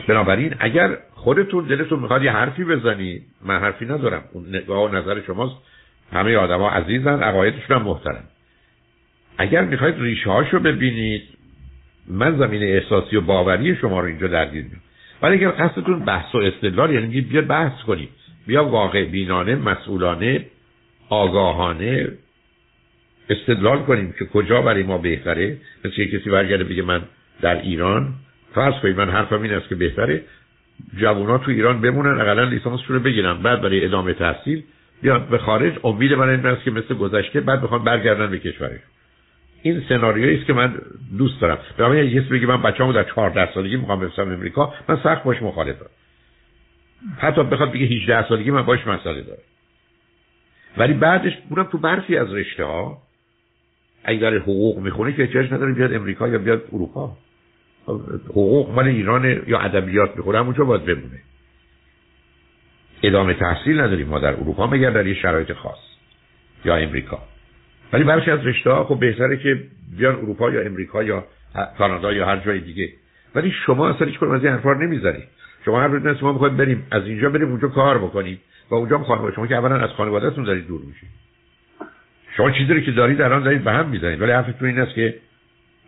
بنابراین 0.09 0.55
اگر 0.59 0.99
خودتون 1.11 1.65
دلتون 1.65 1.99
می‌خواد 1.99 2.23
یه 2.23 2.33
حرفی 2.33 2.65
بزنید 2.65 3.23
من 3.45 3.59
حرفی 3.59 3.85
ندارم. 3.85 4.25
اون 4.33 4.49
نگاه 4.49 4.85
و 4.85 4.89
نظر 4.89 5.21
شماست. 5.21 5.57
همه 6.13 6.37
آدما 6.37 6.71
عزیزن 6.71 7.23
عقایدشون 7.23 7.77
هم 7.77 7.83
محترم. 7.83 8.25
اگر 9.39 9.65
می‌خواید 9.65 9.95
ریشه 9.99 10.31
هاشو 10.31 10.59
ببینید 10.59 11.23
من 12.09 12.39
زمین 12.39 12.63
احساسی 12.63 13.17
و 13.17 13.21
باوری 13.21 13.77
شما 13.77 14.01
رو 14.01 14.07
اینجا 14.07 14.27
درگیر 14.27 14.65
می‌کنم. 14.65 14.81
ولی 15.23 15.37
اگر 15.37 15.51
قصدتون 15.51 15.99
بحث 15.99 16.35
و 16.35 16.39
استدلال 16.39 16.95
یعنی 16.95 17.21
بیا 17.21 17.43
بحث 17.43 17.83
کنید 17.83 18.09
بیا 18.47 18.65
واقع 18.65 19.05
بینانه 19.05 19.55
مسئولانه 19.55 20.47
آگاهانه 21.09 22.09
استدلال 23.31 23.83
کنیم 23.83 24.15
که 24.19 24.25
کجا 24.25 24.63
برای 24.63 24.83
ما 24.83 24.99
بهتره. 24.99 25.57
مثل 25.85 26.05
کسی 26.05 26.31
برگرده 26.31 26.65
بگه 26.65 26.83
من 26.83 27.03
در 27.41 27.63
ایران. 27.63 28.15
فرض 28.55 28.75
کنید 28.83 28.97
من 28.97 29.11
حرفم 29.11 29.43
این 29.43 29.53
است 29.53 29.69
که 29.69 29.75
بهتره. 29.75 30.23
جوونا 30.97 31.39
تو 31.39 31.51
ایران 31.51 31.81
بمونن 31.81 32.21
اقلا 32.21 32.45
لیسانسشون 32.45 32.97
رو 32.97 33.03
بگیرن. 33.03 33.43
بعد 33.43 33.63
برای 33.63 33.85
ادامه 33.85 34.13
تحصیل 34.13 34.63
بیاد 35.03 35.29
به 35.29 35.39
خارج 35.39 35.73
امید 35.85 36.13
من 36.13 36.29
این 36.29 36.47
است 36.47 36.65
که 36.65 36.71
مثل 36.71 36.95
گذشته 36.95 37.41
بعد 37.41 37.63
بخوان 37.63 37.85
برگردن 37.85 38.31
به 38.31 38.39
کشورش 38.39 38.81
این 39.63 39.83
سناریویی 39.89 40.37
است 40.37 40.47
که 40.47 40.53
من 40.53 40.75
دوست 41.19 41.41
دارم. 41.41 41.59
به 41.77 41.89
من 41.89 42.09
یه 42.09 42.21
بگی 42.21 42.47
من 42.47 42.63
بچه‌مو 42.63 42.93
در 42.93 43.05
14 43.05 43.55
سالگی 43.55 43.77
می‌خوام 43.77 44.01
بفرستم 44.01 44.33
امریکا 44.33 44.75
من 44.89 44.99
سخت 45.05 45.25
باش 45.25 45.43
مخالفم 45.43 45.87
حتی 47.19 47.43
بخواد 47.43 47.73
بگه 47.73 47.87
18 47.87 48.29
سالگی 48.29 48.51
من 48.51 48.63
باش 48.63 48.87
مسئله 48.87 49.23
دارم. 49.23 49.43
ولی 50.77 50.93
بعدش 50.93 51.33
اونم 51.51 51.65
تو 51.65 51.79
برخی 51.79 52.17
از 52.17 52.35
رشته 52.35 52.65
ها 52.65 53.03
داره 54.21 54.39
حقوق 54.39 54.79
می‌خونه 54.79 55.13
که 55.13 55.23
احتیاج 55.23 55.53
نداره 55.53 55.73
بیاد 55.73 55.95
امریکا 55.95 56.29
یا 56.29 56.39
بیاد 56.39 56.63
اروپا. 56.73 57.17
حقوق 58.29 58.71
مال 58.71 58.87
ایران 58.87 59.43
یا 59.47 59.59
ادبیات 59.59 60.17
می‌خوره 60.17 60.39
همونجا 60.39 60.65
باید 60.65 60.85
بمونه. 60.85 61.21
ادامه 63.03 63.35
تحصیل 63.35 63.81
نداریم. 63.81 64.09
ما 64.09 64.19
در 64.19 64.33
اروپا 64.33 64.67
مگر 64.67 64.91
در 64.91 65.07
یه 65.07 65.15
شرایط 65.15 65.53
خاص 65.53 65.79
یا 66.65 66.77
امریکا. 66.77 67.19
ولی 67.93 68.05
برخی 68.05 68.31
از 68.31 68.47
رشته 68.47 68.71
ها 68.71 68.85
خب 68.85 68.99
بهتره 68.99 69.37
که 69.37 69.63
بیان 69.99 70.15
اروپا 70.15 70.51
یا 70.51 70.61
امریکا 70.61 71.03
یا 71.03 71.25
کانادا 71.79 72.13
یا 72.13 72.27
هر 72.27 72.37
جای 72.37 72.61
دیگه. 72.61 72.89
ولی 73.35 73.53
شما 73.67 73.89
اصلا 73.89 74.07
هیچ 74.07 74.23
از 74.23 74.45
این 74.45 74.53
حرفا 74.53 74.73
نمی‌زنید. 74.73 75.25
شما 75.65 75.81
هر 75.81 75.87
روز 75.87 76.23
ما 76.23 76.33
می‌خواید 76.33 76.57
بریم 76.57 76.87
از 76.91 77.07
اینجا 77.07 77.31
بریم 77.31 77.49
اونجا 77.49 77.69
کار 77.69 77.99
بکنید 77.99 78.41
و 78.71 78.75
اونجا 78.75 78.99
هم 78.99 79.05
خانواده 79.05 79.35
شما 79.35 79.47
که 79.47 79.57
اولا 79.57 79.77
از 79.77 79.91
خانوادهتون 79.91 80.45
دارید 80.45 80.67
دور 80.67 80.81
میشید. 80.81 81.09
شما 82.37 82.51
چیزی 82.51 82.83
که 82.83 82.91
دارید 82.91 83.23
الان 83.23 83.43
دارید 83.43 83.65
به 83.65 83.73
هم 83.73 83.89
می‌زنید. 83.89 84.23
ولی 84.23 84.33
حرفتون 84.33 84.69
این 84.69 84.81
است 84.81 84.95
که 84.95 85.15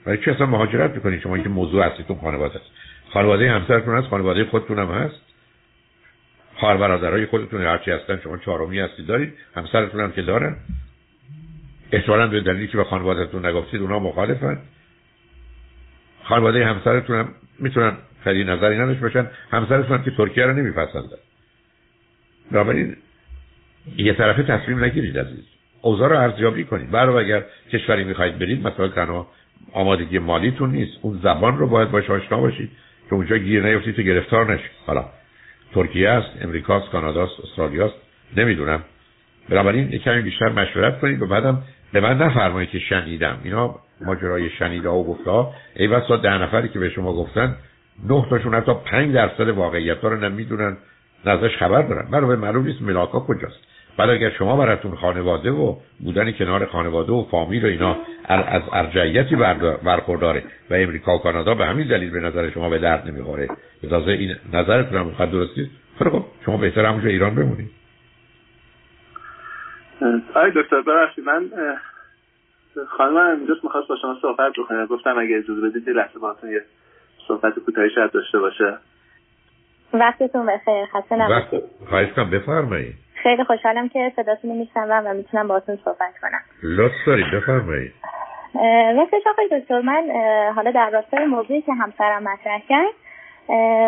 برای 0.04 0.18
چی 0.18 0.30
اصلا 0.30 0.46
مهاجرت 0.46 0.94
می‌کنید؟ 0.94 1.20
شما 1.20 1.38
که 1.38 1.48
موضوع 1.48 1.84
اصلیتون 1.84 2.16
خانواده 2.16 2.54
است. 2.54 2.70
خانواده 3.10 3.50
همسرتون 3.50 3.98
هست 3.98 4.06
خانواده 4.06 4.44
خودتون 4.44 4.78
هم 4.78 4.88
هست. 4.88 5.20
خواهر 6.56 6.76
برادرای 6.76 7.26
خودتون 7.26 7.62
هرچی 7.62 7.90
هستن 7.90 8.20
شما 8.24 8.36
چهارمی 8.38 8.80
هستید 8.80 9.06
دارید؟ 9.06 9.32
همسرتون 9.56 10.00
هم 10.00 10.12
که 10.12 10.22
دارن. 10.22 10.56
احتمالاً 11.92 12.26
به 12.26 12.40
دلیلی 12.40 12.68
که 12.68 12.76
به 12.76 12.84
خانوادهتون 12.84 13.46
نگفتید 13.46 13.80
اونا 13.80 13.98
مخالفن. 13.98 14.58
خانواده 16.24 16.66
همسرتون 16.66 17.18
هم 17.18 17.28
می‌تونن 17.58 17.96
خیلی 18.24 18.44
نظری 18.44 18.78
نداشت 18.78 19.00
باشن. 19.00 19.26
همسرتون 19.50 19.98
هم 19.98 20.04
که 20.04 20.10
ترکیه 20.10 20.46
رو 20.46 20.52
نمیپسندن. 20.52 21.16
بنابراین 22.50 22.96
یه 23.96 24.12
طرفه 24.12 24.42
تصمیم 24.42 24.84
نگیرید 24.84 25.18
عزیز. 25.18 25.44
اوضاع 25.82 26.08
رو 26.08 26.18
ارزیابی 26.18 26.64
کنید. 26.64 26.90
برای 26.90 27.24
اگر 27.24 27.44
کشوری 27.72 28.04
می‌خواید 28.04 28.38
برید 28.38 28.66
مثلا 28.66 28.88
تنها 28.88 29.28
آمادگی 29.72 30.18
مالیتون 30.18 30.70
نیست. 30.70 30.98
اون 31.02 31.20
زبان 31.22 31.58
رو 31.58 31.66
باید 31.66 31.90
باش 31.90 32.10
آشنا 32.10 32.40
باشید 32.40 32.70
که 33.08 33.14
اونجا 33.14 33.36
گیر 33.36 33.62
نیفتید 33.62 33.96
تو 33.96 34.02
گرفتار 34.02 34.54
نشید. 34.54 34.70
حالا 34.86 35.04
ترکیه 35.74 36.08
است 36.08 36.28
امریکاست 36.42 36.90
کاناداست 36.90 37.40
استرالیاست 37.40 37.94
نمی‌دونم. 38.36 38.82
بنابراین 39.48 39.98
کمی 39.98 40.22
بیشتر 40.22 40.48
مشورت 40.48 41.00
کنید 41.00 41.22
و 41.22 41.26
بعدم 41.26 41.62
به 41.92 42.00
من 42.00 42.18
نفرمایید 42.18 42.70
که 42.70 42.78
شنیدم. 42.78 43.38
اینا 43.44 43.74
ماجرای 44.00 44.50
شنیده 44.50 44.88
و 44.88 45.04
گفته 45.04 45.46
ای 45.76 45.88
بسا 45.88 46.16
ده 46.16 46.42
نفری 46.42 46.68
که 46.68 46.78
به 46.78 46.90
شما 46.90 47.12
گفتن 47.12 47.56
نه 48.08 48.26
تاشون 48.30 48.54
حتی 48.54 48.72
پنج 48.84 49.14
درصد 49.14 49.48
واقعیت 49.48 49.98
ها 49.98 50.08
رو 50.08 50.16
نمی‌دونن 50.16 50.76
ازش 51.24 51.56
خبر 51.56 51.82
دارن. 51.82 52.10
برای 52.10 52.36
معلوم 52.36 52.66
نیست 52.66 52.82
ملاکا 52.82 53.20
کجاست. 53.20 53.73
بعد 53.96 54.10
اگر 54.10 54.30
شما 54.30 54.56
براتون 54.56 54.94
خانواده 54.94 55.50
و 55.50 55.76
بودن 56.04 56.32
کنار 56.32 56.66
خانواده 56.66 57.12
و 57.12 57.24
فامیل 57.30 57.64
و 57.64 57.68
اینا 57.68 57.96
از 58.28 58.62
ارجعیتی 58.72 59.36
برخورداره 59.84 60.42
و 60.70 60.74
امریکا 60.74 61.14
و 61.14 61.18
کانادا 61.18 61.54
به 61.54 61.66
همین 61.66 61.88
دلیل 61.88 62.10
به 62.10 62.20
نظر 62.20 62.50
شما 62.50 62.70
به 62.70 62.78
درد 62.78 63.08
نمی‌خوره. 63.08 63.48
اجازه 63.84 64.10
این 64.10 64.36
نظرتون 64.52 64.98
هم 64.98 65.10
خود 65.10 65.30
درستی 65.30 65.70
خب 65.98 66.24
شما 66.46 66.56
بهتر 66.56 66.84
همونجا 66.84 67.08
ایران 67.08 67.34
بمونید. 67.34 67.70
آی 70.34 70.50
دکتر 70.56 70.80
ببخشید. 70.80 71.24
من 71.24 71.50
خانم 72.88 73.16
اینجاست 73.16 73.64
می‌خواست 73.64 73.88
با 73.88 73.96
شما 74.02 74.16
صحبت 74.22 74.52
بکنه. 74.58 74.86
گفتم 74.86 75.18
اگه 75.18 75.36
اجازه 75.36 75.60
بدید 75.60 75.88
لحظه 75.88 76.18
باهاتون 76.18 76.50
یه 76.50 76.60
صحبت 77.28 77.58
کوتاهی 77.58 77.90
شاید 77.94 78.10
داشته 78.12 78.38
باشه. 78.38 78.78
وقتتون 79.94 80.46
بخیر. 80.46 80.86
خسته 80.92 81.16
نباشید. 81.16 81.62
خواهش 81.88 82.12
کنم 82.12 82.30
بفرمایید. 82.30 83.03
خیلی 83.24 83.44
خوشحالم 83.44 83.88
که 83.88 84.12
صداتون 84.16 84.50
رو 84.50 84.56
میشنوم 84.56 85.02
و 85.06 85.14
می‌تونم 85.14 85.48
باهاتون 85.48 85.78
صحبت 85.84 86.18
کنم. 86.22 86.40
لطف 86.62 86.94
دارید 87.06 87.26
بفرمایید. 87.34 87.92
راستش 88.96 89.22
آقای 89.26 89.60
دکتر 89.60 89.80
من 89.80 90.10
حالا 90.54 90.70
در 90.70 90.90
راستای 90.90 91.24
موضوعی 91.24 91.62
که 91.62 91.72
همسرم 91.72 92.22
مطرح 92.22 92.60
کرد 92.68 92.94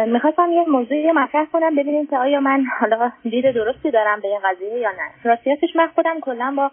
می‌خواستم 0.08 0.50
یه 0.52 0.64
موضوعی 0.68 1.12
مطرح 1.12 1.44
کنم 1.52 1.76
ببینیم 1.76 2.06
که 2.06 2.18
آیا 2.18 2.40
من 2.40 2.64
حالا 2.80 3.12
دید 3.22 3.50
درستی 3.50 3.90
دارم 3.90 4.20
به 4.20 4.28
این 4.28 4.40
قضیه 4.44 4.78
یا 4.78 4.90
نه. 4.90 5.30
راستیتش 5.30 5.76
من 5.76 5.86
خودم 5.94 6.20
کلا 6.20 6.54
با 6.56 6.70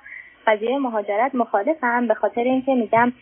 قضیه 0.48 0.77
مهاجرت 0.77 1.36
مخالفم 1.36 2.08
به 2.08 2.13
خاطر 2.13 2.41
اینکه 2.41 2.72
میگم 2.72 3.13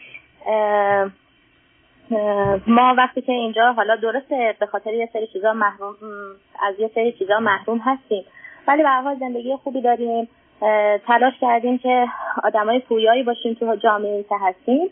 ما 2.68 2.96
وقتی 2.98 3.22
که 3.22 3.32
اینجا 3.32 3.74
حالا 3.74 3.96
درسته 3.96 4.56
به 4.60 4.66
خاطر 4.66 4.94
یه 4.94 5.10
سری 5.14 5.28
چیزا 5.28 5.54
محروم 5.54 5.96
از 6.68 6.80
یه 6.80 6.92
سری 6.96 7.12
چیزا 7.12 7.40
محروم 7.40 7.78
هستیم. 7.78 8.24
ولی 8.68 8.84
به 8.84 8.90
حال 8.90 9.16
زندگی 9.20 9.56
خوبی 9.56 9.82
داریم. 9.82 10.30
تلاش 11.08 11.34
کردیم 11.42 11.78
که 11.78 12.08
آدمای 12.44 12.80
پویایی 12.80 13.24
باشیم 13.24 13.54
تو 13.54 13.76
جامعه 13.76 14.24
که 14.24 14.36
هستیم. 14.42 14.90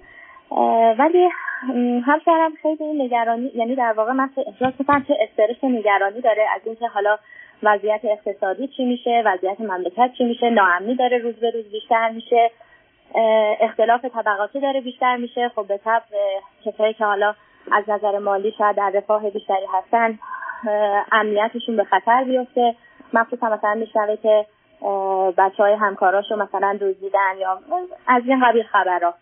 ولی 1.00 1.30
همسرم 2.06 2.52
خیلی 2.62 3.04
نگرانی 3.04 3.52
یعنی 3.56 3.76
در 3.76 3.94
واقع 3.98 4.12
من 4.12 4.30
احساس 4.48 4.74
می‌کنم 4.80 5.04
که 5.04 5.18
استرس 5.20 5.64
نگرانی 5.64 6.22
داره 6.22 6.46
از 6.56 6.62
اینکه 6.66 6.88
حالا 6.88 7.18
وضعیت 7.64 8.02
اقتصادی 8.04 8.68
چی 8.68 8.86
میشه 8.86 9.24
وضعیت 9.26 9.62
مملکت 9.62 10.12
چی 10.18 10.24
میشه 10.24 10.50
ناامنی 10.50 10.96
داره 10.96 11.18
روز 11.18 11.36
به 11.36 11.52
روز 11.52 11.72
بیشتر 11.72 12.10
میشه 12.10 12.52
اختلاف 13.62 14.06
طبقاتی 14.06 14.60
داره 14.60 14.82
بیشتر 14.82 15.16
میشه. 15.18 15.50
خب 15.56 15.68
به 15.68 15.78
طب 15.78 16.02
کسایی 16.66 16.94
که 16.94 17.06
حالا 17.06 17.36
از 17.72 17.90
نظر 17.90 18.18
مالی 18.18 18.54
شاید 18.58 18.76
در 18.76 18.92
رفاه 18.94 19.30
بیشتری 19.30 19.66
هستن 19.74 20.20
امنیتشون 21.12 21.76
به 21.76 21.84
خطر 21.84 22.24
بیفته. 22.24 22.76
مخصوصا 23.14 23.50
مثلا 23.50 23.74
میشنوه 23.74 24.16
که 24.16 24.46
بچه 25.38 25.64
های 25.64 25.74
همکاراشو 25.74 26.36
مثلا 26.36 26.78
دزدیدن 26.82 27.38
یا 27.40 27.60
از 28.08 28.24
این 28.26 28.46
قبیل 28.46 28.64
خبرها. 28.64 29.14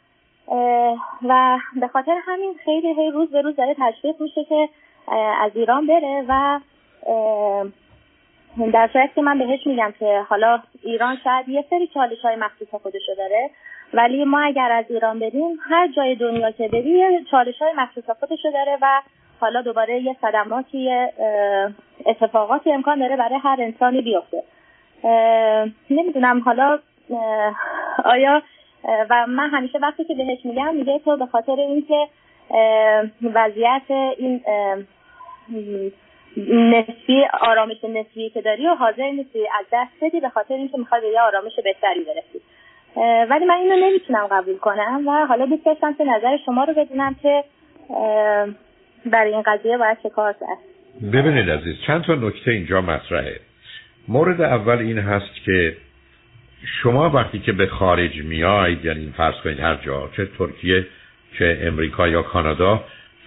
و 1.29 1.60
به 1.82 1.88
خاطر 1.88 2.17
همین 2.27 2.53
خیلی 2.65 2.94
هی 2.94 3.12
روز 3.12 3.32
به 3.32 3.41
روز 3.41 3.56
داره 3.56 3.75
تشویق 3.79 4.22
میشه 4.22 4.44
که 4.44 4.70
از 5.41 5.51
ایران 5.56 5.88
بره 5.88 6.25
و 6.27 6.60
در 8.74 8.89
صورت 8.94 9.15
که 9.15 9.22
من 9.22 9.39
بهش 9.39 9.67
میگم 9.67 9.94
که 10.00 10.25
حالا 10.29 10.60
ایران 10.84 11.17
شاید 11.24 11.50
یه 11.50 11.65
سری 11.70 11.88
چالش 11.88 12.22
های 12.22 12.36
مخصوص 12.36 12.67
خودشو 12.70 13.15
داره 13.17 13.50
ولی 13.94 14.25
ما 14.25 14.39
اگر 14.39 14.72
از 14.72 14.86
ایران 14.89 15.20
بریم 15.20 15.60
هر 15.70 15.88
جای 15.88 16.15
دنیا 16.15 16.51
که 16.51 16.67
بری 16.67 17.25
چالش 17.32 17.62
های 17.62 17.74
مخصوص 17.77 18.10
خودشو 18.20 18.51
داره 18.53 18.77
و 18.82 19.01
حالا 19.39 19.62
دوباره 19.62 20.01
یه 20.01 20.15
صدماتی 20.22 21.08
اتفاقاتی 22.06 22.72
امکان 22.72 23.00
داره 23.00 23.15
برای 23.17 23.39
هر 23.44 23.58
انسانی 23.60 24.01
بیفته. 24.01 24.44
نمی‌دونم 25.89 26.39
حالا 26.39 26.79
آیا 28.06 28.41
و 29.10 29.27
من 29.27 29.50
همیشه 29.50 29.79
وقتی 29.79 30.03
که 30.03 30.13
بهش 30.13 30.46
میگم 30.46 30.75
میگه 30.75 31.00
تو 31.00 31.17
به 31.17 31.25
خاطر 31.25 31.56
اینکه 31.56 32.08
وضعیت 33.24 33.91
این 34.17 34.41
نسبی 36.48 37.25
آرامش 37.41 37.84
نسبی 37.84 38.29
که 38.29 38.41
داری 38.41 38.67
و 38.67 38.75
حاضر 38.75 39.12
نیستی 39.12 39.48
از 39.60 39.65
دست 39.74 39.91
بدی 40.01 40.20
به 40.20 40.29
خاطر 40.29 40.53
اینکه 40.53 40.77
می‌خوای 40.77 41.01
به 41.01 41.08
یه 41.08 41.22
آرامش 41.22 41.51
بهتری 41.63 42.00
برسی. 42.00 42.41
ولی 43.29 43.46
من 43.46 43.56
اینو 43.56 43.88
نمی‌تونم 43.88 44.27
قبول 44.27 44.58
کنم 44.58 45.08
و 45.08 45.25
حالا 45.25 45.46
دوست 45.46 45.65
داشتم 45.65 45.94
که 45.94 46.03
نظر 46.03 46.38
شما 46.46 46.63
رو 46.63 46.74
بدونم 46.74 47.15
که 47.22 47.44
برای 49.06 49.34
این 49.34 49.44
قضیه 49.46 49.77
باید 49.77 49.98
چه 50.04 50.10
کار 50.10 50.34
کرد؟ 50.34 50.58
ببینید 51.13 51.50
عزیز 51.50 51.75
چند 51.88 52.04
تا 52.04 52.16
نکته 52.16 52.51
اینجا 52.51 52.82
مطرحه. 52.82 53.39
مورد 54.08 54.42
اول 54.42 54.77
این 54.77 55.00
هست 55.00 55.36
که 55.46 55.77
شما 56.82 57.10
وقتی 57.10 57.39
که 57.39 57.51
به 57.51 57.68
خارج 57.68 58.24
میاید 58.24 58.86
یعنی 58.86 59.13
فرض 59.18 59.36
کنید 59.44 59.60
هر 59.60 59.75
جا 59.75 60.10
چه 60.18 60.27
ترکیه 60.38 60.86
چه 61.39 61.60
امریکا 61.62 62.08
یا 62.08 62.22
کانادا 62.22 62.84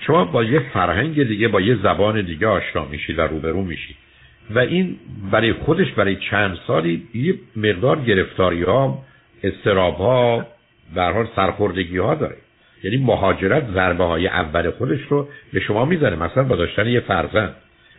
شما 0.06 0.24
با 0.24 0.44
یه 0.44 0.58
فرهنگ 0.58 1.22
دیگه 1.22 1.48
با 1.48 1.60
یه 1.60 1.76
زبان 1.82 2.22
دیگه 2.22 2.46
آشنا 2.46 2.84
میشید 2.84 3.18
و 3.18 3.22
روبرو 3.22 3.62
میشید. 3.62 3.96
و 4.50 4.58
این 4.58 4.96
برای 5.30 5.52
خودش 5.52 5.92
برای 5.92 6.16
چند 6.16 6.58
سالی 6.66 7.08
یه 7.14 7.34
مقدار 7.56 8.00
گرفتاری 8.00 8.62
ها 8.62 9.02
استراب 9.44 9.94
ها 9.94 10.46
در 10.94 11.12
حال 11.12 11.28
سرخوردگی 11.36 11.98
ها 11.98 12.14
داره. 12.14 12.36
یعنی 12.82 12.96
مهاجرت 12.96 13.70
ضربه 13.74 14.04
های 14.04 14.28
اول 14.28 14.70
خودش 14.70 15.00
رو 15.08 15.28
به 15.52 15.60
شما 15.60 15.84
می‌زنه. 15.84 16.16
مثلا 16.16 16.42
با 16.42 16.56
داشتن 16.56 16.86
یه 16.86 17.00
فرزند. 17.00 17.54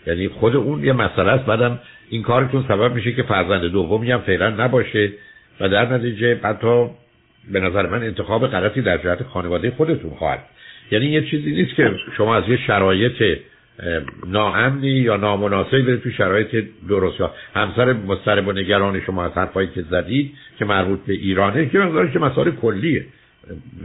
یعنی 0.07 0.27
خود 0.27 0.55
اون 0.55 0.83
یه 0.83 0.93
مسئله 0.93 1.31
است. 1.31 1.45
بعدم 1.45 1.79
این 2.09 2.23
کارتون 2.23 2.65
سبب 2.67 2.93
میشه 2.93 3.11
که 3.11 3.23
فرزند 3.23 3.65
دومی 3.65 4.11
هم 4.11 4.19
فعلا 4.19 4.49
نباشه. 4.49 5.11
و 5.59 5.69
در 5.69 5.93
نتیجه 5.93 6.39
حتی 6.43 6.87
به 7.51 7.59
نظر 7.59 7.87
من 7.87 8.03
انتخاب 8.03 8.47
غلطی 8.47 8.81
در 8.81 8.97
جهت 8.97 9.23
خانواده 9.23 9.71
خودتون 9.71 10.11
خواهد. 10.11 10.39
یعنی 10.91 11.05
یه 11.05 11.29
چیزی 11.29 11.51
نیست 11.51 11.75
که 11.75 11.91
شما 12.17 12.35
از 12.35 12.43
یه 12.47 12.57
شرایط 12.57 13.37
ناامنی 14.27 14.87
یا 14.87 15.15
نامناسبی 15.17 15.81
برید 15.81 16.01
تو 16.01 16.11
شرایط 16.11 16.65
درست. 16.89 17.19
یا 17.19 17.33
همسر 17.55 17.93
مضطرب 17.93 18.47
و 18.47 18.51
نگران 18.51 19.01
شما 19.01 19.25
از 19.25 19.31
حرفایی 19.31 19.67
که 19.75 19.81
زدید 19.81 20.33
که 20.59 20.65
مربوط 20.65 20.99
به 21.07 21.13
ایرانه 21.13 21.69
که 22.13 22.19
مسائل 22.19 22.51
کلیه. 22.51 23.05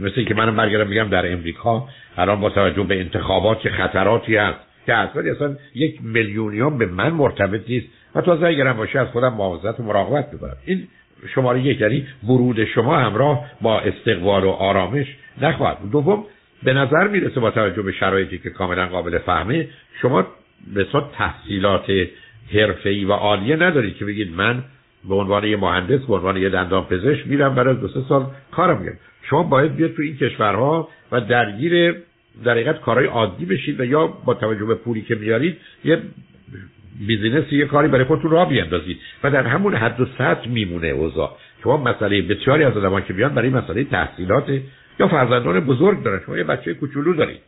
مثل 0.01 0.23
که 0.23 0.33
منم 0.33 0.55
برگردم 0.55 0.87
میگم 0.87 1.09
در 1.09 1.31
امریکا 1.31 1.87
الان 2.17 2.39
با 2.39 2.49
توجه 2.49 2.83
به 2.83 2.99
انتخابات 2.99 3.59
که 3.59 3.69
خطراتی 3.69 4.35
هست. 4.35 4.59
که 4.85 4.93
اصلا 4.95 5.55
یک 5.75 5.99
میلیونیان 6.03 6.77
به 6.77 6.85
من 6.85 7.09
مرتبط 7.09 7.61
نیست. 7.69 7.87
و 8.15 8.21
تازه 8.21 8.47
اگرم 8.47 8.77
باشه 8.77 8.99
از 8.99 9.07
خودم 9.07 9.33
محافظت 9.33 9.79
و 9.79 9.83
مراقبت 9.83 10.33
می‌کنم. 10.33 10.55
این 10.65 10.87
شماره 11.35 11.61
یک 11.61 11.81
یعنی 11.81 12.07
ورود 12.23 12.65
شما 12.65 12.97
همراه 12.97 13.45
با 13.61 13.79
استقبال 13.79 14.43
و 14.43 14.49
آرامش 14.49 15.05
نخواهد 15.41 15.77
دوم 15.91 16.25
به 16.63 16.73
نظر 16.73 17.07
می‌رسه 17.07 17.39
با 17.39 17.51
توجه 17.51 17.81
به 17.81 17.91
شرایطی 17.91 18.37
که 18.37 18.49
کاملا 18.49 18.85
قابل 18.87 19.17
فهمه 19.17 19.67
شما 20.01 20.27
به 20.73 20.87
تحصیلات 21.17 21.91
حرفه‌ای 22.53 23.05
و 23.05 23.11
عالیه 23.11 23.55
ندارید 23.55 23.97
که 23.97 24.05
بگید 24.05 24.33
من 24.35 24.63
به 25.09 25.15
عنوان 25.15 25.43
یه 25.43 25.57
مهندس 25.57 26.05
به 26.05 26.13
عنوان 26.13 26.37
یه 26.37 26.49
دندان 26.49 26.85
پزشک 26.85 27.27
میرم 27.27 27.55
برای 27.55 27.75
دو 27.75 27.87
سه 27.87 28.01
سال 28.09 28.25
کارم 28.51 28.81
میگم 28.81 28.97
شما 29.29 29.43
باید 29.43 29.75
بیاد 29.75 29.93
تو 29.93 30.01
این 30.01 30.17
کشورها 30.17 30.89
و 31.11 31.21
درگیر 31.21 31.95
در 32.43 32.51
حقیقت 32.51 32.81
کارهای 32.81 33.07
عادی 33.07 33.45
بشید 33.45 33.79
و 33.79 33.85
یا 33.85 34.07
با 34.07 34.33
توجه 34.33 34.65
به 34.65 34.75
پولی 34.75 35.01
که 35.01 35.15
میارید 35.15 35.57
یه 35.83 36.01
بیزینس 37.07 37.51
یه 37.51 37.65
کاری 37.65 37.87
برای 37.87 38.05
خودتون 38.05 38.31
راه 38.31 38.49
بیاندازید. 38.49 38.97
و 39.23 39.31
در 39.31 39.43
همون 39.43 39.75
حد 39.75 40.01
و 40.01 40.05
سطح 40.17 40.49
میمونه 40.49 40.87
اوضاع. 40.87 41.37
شما 41.63 41.77
مسئله 41.77 42.21
بسیاری 42.21 42.63
از 42.63 42.77
آدمان 42.77 43.03
که 43.03 43.13
بیان 43.13 43.33
برای 43.33 43.49
مسئله 43.49 43.83
تحصیلات 43.83 44.59
یا 44.99 45.07
فرزندان 45.07 45.59
بزرگ 45.59 46.03
دارن. 46.03 46.21
شما 46.25 46.37
یه 46.37 46.43
بچه 46.43 46.73
کوچولو 46.73 47.13
دارید. 47.13 47.39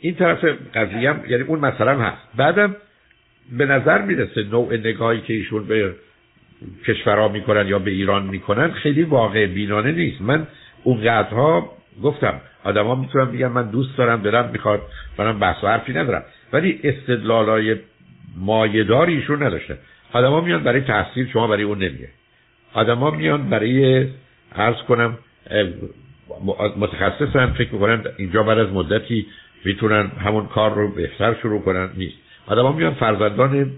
این 0.00 0.14
طرف 0.14 0.44
قضیه 0.74 1.10
هم 1.10 1.20
یعنی 1.28 1.42
اون 1.42 1.58
مثلا 1.58 1.98
هست. 1.98 2.22
بعدم 2.36 2.76
به 3.58 3.66
نظر 3.66 4.02
می‌رسه 4.02 4.42
نوع 4.42 4.76
نگاهی 4.76 5.20
که 5.20 5.34
ایشون 5.34 5.64
به 5.66 5.94
کشورها 6.86 7.28
می‌کنن 7.28 7.68
یا 7.68 7.78
به 7.78 7.90
ایران 7.90 8.26
می‌کنن 8.26 8.70
خیلی 8.70 9.02
واقع 9.02 9.46
بینانه 9.46 9.92
نیست. 9.92 10.20
من 10.20 10.46
اون 10.88 11.00
قدرها 11.00 11.72
گفتم 12.02 12.40
آدما 12.64 12.94
می‌تونن 12.94 13.32
بگن 13.32 13.46
من 13.46 13.70
دوست 13.70 13.98
دارم 13.98 14.22
دلم 14.22 14.50
می‌خواد 14.52 14.80
منم 15.18 15.38
بحث 15.38 15.64
و 15.64 15.66
حرفی 15.66 15.92
ندارم. 15.92 16.22
ولی 16.52 16.80
استدلالای 16.84 17.76
مایداری 18.36 19.14
ایشون 19.14 19.42
نداشته. 19.42 19.78
آدما 20.12 20.40
میان 20.40 20.64
برای 20.64 20.80
تحصیل 20.80 21.28
شما 21.32 21.46
برای 21.46 21.62
اون 21.62 21.78
نمیه 21.78 22.08
آدما 22.74 23.10
میان 23.10 23.50
برای 23.50 24.06
عرض 24.56 24.76
کنم 24.88 25.18
متخصصن 26.76 27.46
فکر 27.46 27.72
می‌کنن 27.72 28.04
اینجا 28.16 28.42
بعد 28.42 28.58
از 28.58 28.68
مدتی 28.68 29.26
می‌تونن 29.64 30.06
همون 30.06 30.46
کار 30.46 30.74
رو 30.74 30.94
بهتر 30.94 31.34
شروع 31.34 31.62
کنن 31.62 31.90
نیست. 31.96 32.16
آدما 32.46 32.72
میان 32.72 32.94
فرزندان 32.94 33.70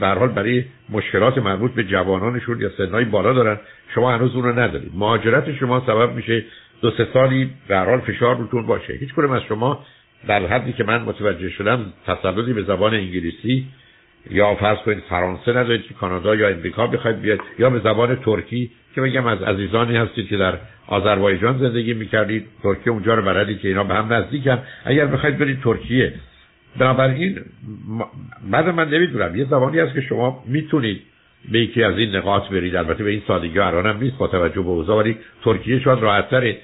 به 0.00 0.06
حال 0.06 0.28
برای 0.28 0.64
مشکلات 0.88 1.38
مربوط 1.38 1.72
به 1.72 1.84
جوانانشون 1.84 2.60
یا 2.60 2.70
سنهای 2.76 3.04
بالا 3.04 3.32
دارن. 3.32 3.58
شما 3.94 4.12
هنوز 4.12 4.34
اون 4.34 4.44
رو 4.44 4.58
ندارید. 4.58 4.92
مهاجرت 4.94 5.56
شما 5.56 5.82
سبب 5.86 6.12
میشه 6.12 6.44
دو 6.80 6.90
سه 6.90 7.06
سالی 7.12 7.50
به 7.68 7.78
حال 7.78 8.00
فشار 8.00 8.36
روتون 8.36 8.66
باشه. 8.66 8.92
هیچ 8.92 9.14
کنم 9.14 9.30
از 9.30 9.42
شما 9.42 9.84
در 10.28 10.46
حدی 10.46 10.72
که 10.72 10.84
من 10.84 11.02
متوجه 11.02 11.50
شدم 11.50 11.92
تسلطی 12.06 12.52
به 12.52 12.62
زبان 12.62 12.94
انگلیسی 12.94 13.66
یا 14.30 14.54
فرض 14.54 14.78
کنید 14.78 15.02
فرانسه 15.08 15.50
ندارید 15.50 15.82
که 15.82 15.94
کانادا 15.94 16.34
یا 16.34 16.48
امریکا 16.48 16.86
بخواید 16.86 17.20
بیاد 17.20 17.40
یا 17.58 17.70
به 17.70 17.78
زبان 17.78 18.16
ترکی 18.16 18.70
که 18.94 19.00
بگم 19.00 19.26
از 19.26 19.42
عزیزانی 19.42 19.96
هستید 19.96 20.28
که 20.28 20.36
در 20.36 20.58
آذربایجان 20.86 21.58
زندگی 21.58 21.94
می‌کردید. 21.94 22.46
ترکیه 22.62 22.92
اونجا 22.92 23.14
رو 23.14 23.22
بلدید 23.22 23.60
که 23.60 23.68
اینا 23.68 23.84
به 23.84 23.94
هم 23.94 24.12
نزدیکن. 24.12 24.58
اگر 24.84 25.06
بخواید 25.06 25.38
برید 25.38 25.60
ترکیه 25.60 26.14
بنابراین 26.78 27.38
بعد 28.50 28.68
من 28.68 28.88
نمی‌دونم 28.88 29.36
یه 29.36 29.44
زبانی 29.44 29.78
هست 29.78 29.94
که 29.94 30.00
شما 30.00 30.44
می‌تونید 30.46 31.00
به 31.52 31.58
یکی 31.58 31.82
از 31.82 31.98
این 31.98 32.16
نقاط 32.16 32.48
برید. 32.48 32.76
البته 32.76 33.04
به 33.04 33.10
این 33.10 33.22
سادگی 33.28 33.58
الانم 33.58 33.98
نیست 34.00 34.18
با 34.18 34.26
توجه 34.26 34.62
به 34.62 34.68
اوضاع 34.68 34.98
ولی 34.98 35.16
ترکیه 35.44 35.80
شاید 35.80 35.98
راحتتره. 35.98 36.56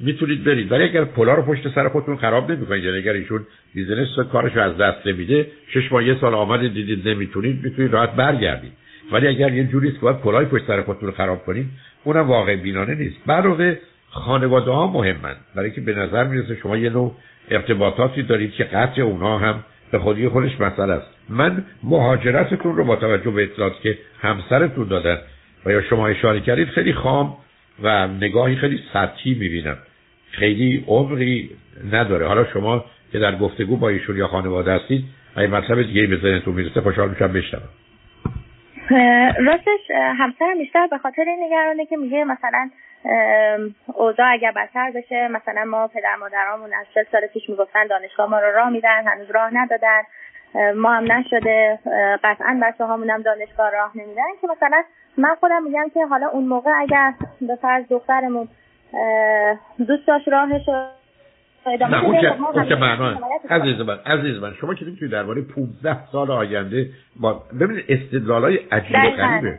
می‌تونید 0.00 0.44
برید. 0.44 0.72
ولی 0.72 0.84
اگر 0.84 1.04
پلا 1.04 1.34
رو 1.34 1.42
پشت 1.42 1.68
سر 1.74 1.88
خودتون 1.88 2.16
خراب 2.16 2.52
نمی‌کنید 2.52 2.84
یعنی 2.84 2.96
اگر 2.96 3.12
ایشون 3.12 3.46
business 3.74 4.18
کارش 4.32 4.56
از 4.56 4.76
دست 4.76 5.06
نمیده 5.06 5.46
شش 5.68 5.92
ماه 5.92 6.04
یه 6.04 6.16
سال 6.20 6.34
آمد 6.34 6.60
دیدید 6.60 7.08
نمی‌تونید 7.08 7.64
می‌تونید 7.64 7.92
راحت 7.92 8.10
برگردید. 8.10 8.72
ولی 9.12 9.26
اگر 9.26 9.52
یه 9.52 9.64
جوری 9.64 9.92
که 9.92 9.98
باید 9.98 10.16
پلای 10.20 10.46
پشت 10.46 10.66
سر 10.66 10.82
خودتون 10.82 11.08
رو 11.08 11.14
خراب 11.14 11.44
کنید 11.44 11.66
اونم 12.04 12.28
واقع 12.28 12.56
بینانه 12.56 12.94
نیست. 12.94 13.16
برای 13.26 13.76
خانواده 14.10 14.70
ها 14.70 14.86
مهمن. 14.86 15.34
برای 15.54 15.70
که 15.70 15.80
به 15.80 15.94
نظر 15.94 16.24
می‌رسه 16.24 16.56
شما 16.62 16.76
یه 16.76 16.90
نوع 16.90 17.16
ارتباطاتی 17.50 18.22
دارید 18.22 18.52
که 18.52 18.64
قطع 18.64 19.02
اونها 19.02 19.38
هم 19.38 19.64
به 19.92 19.98
خودی 19.98 20.28
خودش 20.28 20.60
مسئله 20.60 20.92
است. 20.92 21.06
من 21.28 21.64
مهاجرتتون 21.82 22.76
رو 22.76 22.84
با 22.84 22.96
توجه 22.96 23.30
به 23.30 23.42
اطلاعاتی 23.42 23.76
که 23.82 23.98
همسرتون 24.20 24.88
دادن 24.88 25.18
و 25.66 25.70
یا 25.70 25.82
شما 25.82 26.08
اشاره 26.08 26.40
کردید 26.40 26.68
خیلی 26.68 26.92
خام 26.92 27.36
و 27.82 28.06
نگاهی 28.06 28.56
خیلی 28.56 28.80
سطحی 28.92 29.34
می‌بینم. 29.34 29.76
خیلی 30.30 30.84
عمری 30.86 31.50
نداره. 31.92 32.26
حالا 32.26 32.44
شما 32.52 32.84
که 33.12 33.18
در 33.18 33.36
گفتگو 33.36 33.76
با 33.76 33.88
ایشون 33.88 34.16
یا 34.16 34.26
خانواده 34.26 34.72
هستید 34.72 35.04
اگه 35.36 35.48
مطلب 35.48 35.82
دیگه 35.82 36.06
به 36.06 36.16
ذهنتون 36.16 36.54
می‌رسه 36.54 36.80
خوشحال 36.80 37.08
میشم 37.10 37.32
بشنوم. 37.32 37.68
راستش 39.46 39.90
همسرم 40.18 40.58
بیشتر 40.58 40.86
به 40.90 40.98
خاطر 40.98 41.22
این 41.26 41.38
نگرانه 41.46 41.86
که 41.86 41.96
میگه 41.96 42.24
مثلا 42.24 42.70
اوضاع 43.86 44.32
اگر 44.32 44.52
بدتر 44.56 44.90
بشه 44.94 45.28
مثلا 45.28 45.64
ما 45.64 45.88
پدر 45.88 46.16
مادرامون 46.16 46.74
از 46.74 46.86
چل 46.94 47.04
سال 47.12 47.26
پیش 47.26 47.50
می‌گفتن 47.50 47.86
دانشگاه 47.86 48.30
ما 48.30 48.38
رو 48.38 48.52
راه 48.52 48.70
میدن 48.70 49.06
هنوز 49.06 49.30
راه 49.30 49.50
ندادن. 49.54 50.02
ما 50.74 50.92
هم 50.92 51.12
نشده. 51.12 51.78
قطعا 52.24 52.60
بچه 52.62 52.84
هامون 52.84 53.10
هم 53.10 53.22
دانشگاه 53.22 53.70
راه 53.70 53.92
نمیدن 53.94 54.22
که 54.40 54.46
مثلا 54.56 54.82
من 55.18 55.34
خودم 55.40 55.62
میگم 55.62 55.90
که 55.94 56.06
حالا 56.06 56.28
اون 56.28 56.44
موقع 56.44 56.70
اگر 56.76 57.14
به 57.40 57.56
فرض 57.62 57.84
دخترمون 57.90 58.48
دوست 59.78 60.06
داشت 60.06 60.28
راهش 60.28 60.68
نه 61.66 62.04
اون 62.04 62.20
که, 62.20 62.42
اون 62.42 62.68
که 62.68 62.74
عزیز 63.50 63.80
من 63.80 63.98
عزیز 64.06 64.42
من 64.42 64.54
شما 64.60 64.74
که 64.74 64.84
نمی‌تونید 64.84 65.12
درباره 65.12 65.42
15 65.42 66.06
سال 66.12 66.30
آینده 66.30 66.86
با 67.20 67.42
ببینید 67.60 67.84
استدلال 67.88 68.42
های 68.42 68.56
عجیب 68.56 68.96
و 68.96 69.16
غریبه. 69.16 69.58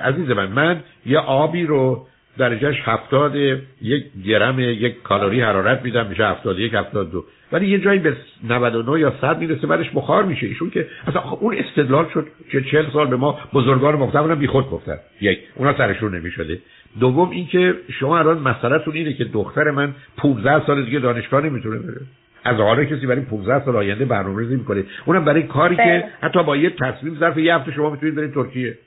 عزیز 0.00 0.30
من 0.30 0.46
من 0.46 0.82
یه 1.06 1.18
آبی 1.18 1.66
رو 1.66 2.06
درجهش 2.38 2.76
هفتاد 2.84 3.36
یک 3.82 4.04
گرم 4.26 4.60
یک 4.60 5.02
کالری 5.02 5.40
حرارت 5.40 5.82
میدم 5.82 6.06
میشه 6.06 6.26
هفتاد 6.26 6.58
یک 6.58 6.74
هفتاد 6.74 7.10
دو. 7.10 7.24
ولی 7.52 7.66
یه 7.66 7.78
جایی 7.78 7.98
به 7.98 8.16
99 8.48 9.00
یا 9.00 9.12
100 9.20 9.38
می‌رسه 9.38 9.66
بعدش 9.66 9.90
بخار 9.94 10.24
میشه. 10.24 10.46
ایشون 10.46 10.70
که 10.70 10.86
اصلا 11.06 11.22
اون 11.22 11.56
استدلال 11.56 12.08
شد 12.14 12.26
که 12.50 12.62
40 12.62 12.90
سال 12.90 13.06
به 13.06 13.16
ما 13.16 13.38
بزرگان 13.52 13.94
مختلف 13.94 14.38
بی 14.38 14.46
خود 14.46 14.70
گفتن. 14.70 14.96
یک 15.20 15.38
اونا 15.54 15.78
سرشون 15.78 16.16
نمی‌شده. 16.16 16.58
دوم 17.00 17.30
اینکه 17.30 17.74
شما 18.00 18.18
الان 18.18 18.38
مسئلهتون 18.38 18.94
اینه 18.94 19.12
که 19.12 19.24
دختر 19.24 19.70
من 19.70 19.94
15 20.16 20.66
سال 20.66 20.84
دیگه 20.84 20.98
دانشگاه 20.98 21.44
نمی‌تونه 21.44 21.78
بره. 21.78 22.00
از 22.44 22.56
حالا 22.56 22.84
کسی 22.84 23.06
برای 23.06 23.20
15 23.20 23.64
سال 23.64 23.76
آینده 23.76 24.04
برنامه‌ریزی 24.04 24.56
می‌کنه. 24.56 24.84
اونم 25.04 25.24
برای 25.24 25.42
کاری 25.42 25.76
که 25.76 25.82
بله. 25.82 26.04
حتی 26.20 26.42
با 26.42 26.56
یه 26.56 26.70
تصمیم 26.70 27.16
ظرف 27.20 27.38
یه 27.38 27.54
هفته 27.54 27.72
شما 27.72 27.90
می‌تونید 27.90 28.14
برید 28.14 28.34
ترکیه. 28.34 28.78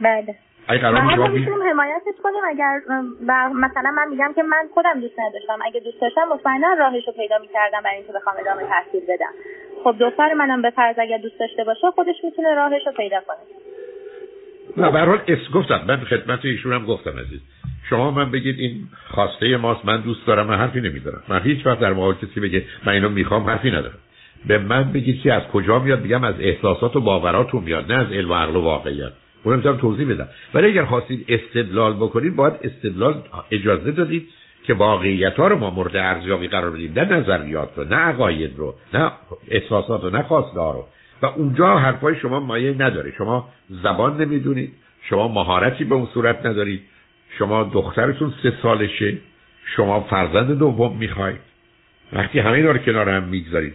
بله. 0.00 0.34
اگه 0.70 0.80
قرار 0.80 1.00
ما 1.00 1.26
می‌تونیم 1.26 1.62
حمایتش 1.70 2.14
کنیم 2.22 2.42
اگر 2.48 2.80
مثلا 3.54 3.90
من 3.90 4.08
میگم 4.08 4.32
که 4.36 4.42
من 4.42 4.68
خودم 4.74 5.00
دوست 5.00 5.18
نداشتم. 5.18 5.58
اگه 5.64 5.80
دوست 5.80 6.00
داشتم 6.00 6.28
مطمئنا 6.34 6.74
راهش 6.78 7.06
رو 7.06 7.12
پیدا 7.12 7.38
می‌کردم 7.38 7.80
برای 7.84 7.96
اینکه 7.96 8.12
بخوام 8.12 8.36
ادامه 8.40 8.62
تحصیل 8.62 9.00
بدم. 9.08 9.32
خب 9.84 9.94
دختر 10.00 10.34
منم 10.34 10.62
به 10.62 10.70
فرض 10.70 10.98
اگر 10.98 11.18
دوست 11.18 11.40
داشته 11.40 11.64
باشه 11.64 11.90
خودش 11.94 12.14
می‌تونه 12.24 12.54
راهش 12.54 12.86
رو 12.86 12.92
پیدا 12.92 13.20
کنه. 13.20 13.36
نه 14.76 14.92
به 14.92 15.00
حال 15.00 15.20
اس 15.28 15.52
گفتم 15.54 15.80
من 15.88 15.96
خدمت 15.96 16.44
ایشون 16.44 16.72
هم 16.72 16.86
گفتم 16.86 17.10
عزیز. 17.10 17.40
شما 17.90 18.10
من 18.10 18.30
بگید 18.30 18.58
این 18.58 18.74
خواسته 19.14 19.56
ماست 19.56 19.84
من 19.84 20.00
دوست 20.00 20.26
دارم 20.26 20.46
من 20.46 20.56
حرفی 20.56 20.80
نمیدارم 20.80 21.22
من 21.28 21.42
هیچ 21.42 21.66
وقت 21.66 21.80
در 21.80 21.92
مقابل 21.92 22.26
کسی 22.26 22.40
بگه 22.40 22.64
من 22.86 22.92
اینو 22.92 23.08
می‌خوام 23.08 23.42
حرفی 23.42 23.70
ندارم. 23.70 23.98
به 24.48 24.58
من 24.58 24.92
بگید 24.92 25.22
که 25.22 25.32
از 25.32 25.42
کجا 25.42 25.78
میاد؟ 25.78 26.02
بگم 26.02 26.24
از 26.24 26.34
احساسات 26.40 26.96
و 26.96 27.00
باوراتون 27.00 27.62
میاد 27.64 27.92
نه 27.92 27.98
از 27.98 28.12
علم 28.12 28.30
و 28.30 28.34
عقل 28.34 28.56
و 28.56 28.60
واقعیت. 28.60 29.12
اونم 29.42 29.56
می‌تونم 29.56 29.76
توضیح 29.76 30.08
بدم. 30.08 30.28
ولی 30.54 30.66
اگر 30.66 30.84
خواستید 30.84 31.24
استدلال 31.28 31.94
بکنید 31.94 32.36
باید 32.36 32.54
استدلال 32.62 33.22
اجازه 33.50 33.90
دادید 33.90 34.28
که 34.64 34.74
واقعیت 34.74 35.34
ها 35.36 35.48
رو 35.48 35.58
ما 35.58 35.70
مورد 35.70 35.96
ارزیابی 35.96 36.48
قرار 36.48 36.70
بدیم. 36.70 36.92
نه 36.96 37.04
نظریات 37.04 37.68
رو 37.76 37.84
نه 37.84 37.96
عقاید 37.96 38.58
رو 38.58 38.74
نه 38.94 39.12
احساسات 39.48 40.04
رو 40.04 40.10
نه 40.10 40.22
خواسته 40.22 40.60
رو. 40.60 40.86
و 41.22 41.26
اونجا 41.26 41.78
حرفای 41.78 42.16
شما 42.16 42.40
مایه 42.40 42.74
نداره. 42.78 43.12
شما 43.18 43.48
زبان 43.68 44.20
نمی‌دونید 44.20 44.72
شما 45.02 45.28
مهارتی 45.28 45.84
به 45.84 45.94
اون 45.94 46.08
صورت 46.14 46.46
ندارید 46.46 46.80
شما 47.38 47.70
دخترتون 47.72 48.32
سه 48.42 48.52
سالشه 48.62 49.18
شما 49.76 50.00
فرزند 50.00 50.58
دوم 50.58 50.96
می‌خواید. 50.96 51.40
وقتی 52.12 52.38
همه 52.38 52.62
رو 52.62 52.78
کنار 52.78 53.08
هم 53.08 53.22
می‌گذارید 53.22 53.74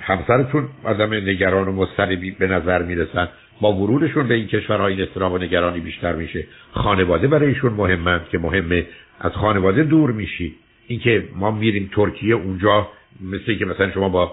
همسرتون 0.00 0.68
آدم 0.84 1.14
نگران 1.14 1.68
و 1.68 1.72
مضطربی 1.72 2.30
به 2.30 2.46
نظر 2.46 2.82
می‌رسن. 2.82 3.28
با 3.60 3.72
ورودشون 3.72 4.28
به 4.28 4.34
این 4.34 4.46
کشورهای 4.46 5.02
استرام 5.02 5.32
و 5.32 5.38
نگرانی 5.38 5.80
بیشتر 5.80 6.12
میشه. 6.12 6.46
خانواده 6.72 7.28
برایشون 7.28 7.72
مهمند 7.72 8.28
که 8.28 8.38
مهمه. 8.38 8.86
از 9.20 9.32
خانواده 9.32 9.82
دور 9.82 10.12
میشی. 10.12 10.54
اینکه 10.86 11.28
ما 11.36 11.50
میریم 11.50 11.90
ترکیه 11.94 12.34
اونجا 12.34 12.88
مثل 13.20 13.54
که 13.54 13.64
مثلا 13.64 13.90
شما 13.90 14.08
با 14.08 14.32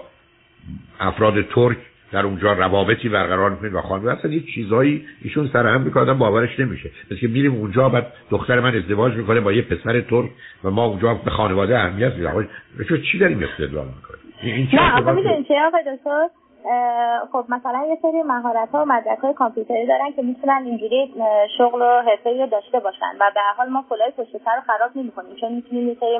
افراد 1.00 1.42
ترک 1.42 1.76
در 2.12 2.26
اونجا 2.26 2.52
روابطی 2.52 3.08
برقرار 3.08 3.50
می‌کنید 3.50 3.74
و 3.74 3.80
خانواده 3.80 4.18
اصلا 4.18 4.30
یه 4.30 4.40
چیزایی 4.54 5.04
ایشون 5.22 5.50
سر 5.52 5.66
هم 5.66 5.80
می‌کنه 5.80 6.14
باورش 6.14 6.60
نمیشه. 6.60 6.90
مثل 7.10 7.20
که 7.20 7.28
میریم 7.28 7.54
اونجا 7.54 7.88
بعد 7.88 8.12
دختر 8.30 8.60
من 8.60 8.76
ازدواج 8.76 9.14
می‌کنه 9.14 9.40
با 9.40 9.52
یه 9.52 9.62
پسر 9.62 10.00
ترک 10.00 10.30
و 10.64 10.70
ما 10.70 10.84
اونجا 10.84 11.14
به 11.14 11.30
خانواده 11.30 11.78
اهمیت 11.78 12.12
میدیم. 12.14 13.02
چی 13.12 13.18
داریم 13.18 13.42
استدلال 13.42 13.86
می‌کنیم؟ 13.86 14.68
نه 14.72 14.96
آقا 14.96 15.12
می‌دونید 15.12 15.48
چه 15.48 15.54
آقای 15.66 15.82
دکتر؟ 15.96 16.28
خب 17.32 17.44
مثلا 17.48 17.86
یه 17.88 17.98
سری 18.02 18.22
مهارت 18.22 18.68
ها 18.72 18.82
و 18.82 18.84
مدرک 18.84 19.18
های 19.18 19.34
کامپیوتری 19.34 19.86
دارن 19.86 20.12
که 20.16 20.22
می‌تونن 20.22 20.62
اینجوری 20.64 21.14
شغل 21.58 21.82
و 21.82 22.02
حرفه 22.02 22.30
رو 22.40 22.46
داشته 22.46 22.80
باشن 22.80 23.12
و 23.20 23.30
به 23.34 23.40
حال 23.56 23.68
ما 23.68 23.84
کلاه 23.90 24.10
پشت 24.10 24.32
سر 24.44 24.56
رو 24.56 24.62
خراب 24.66 24.90
نمی‌کنیم. 24.94 25.36
چون 25.36 25.52
می‌تونیم 25.52 25.88
یه 25.88 25.96
سری 26.00 26.18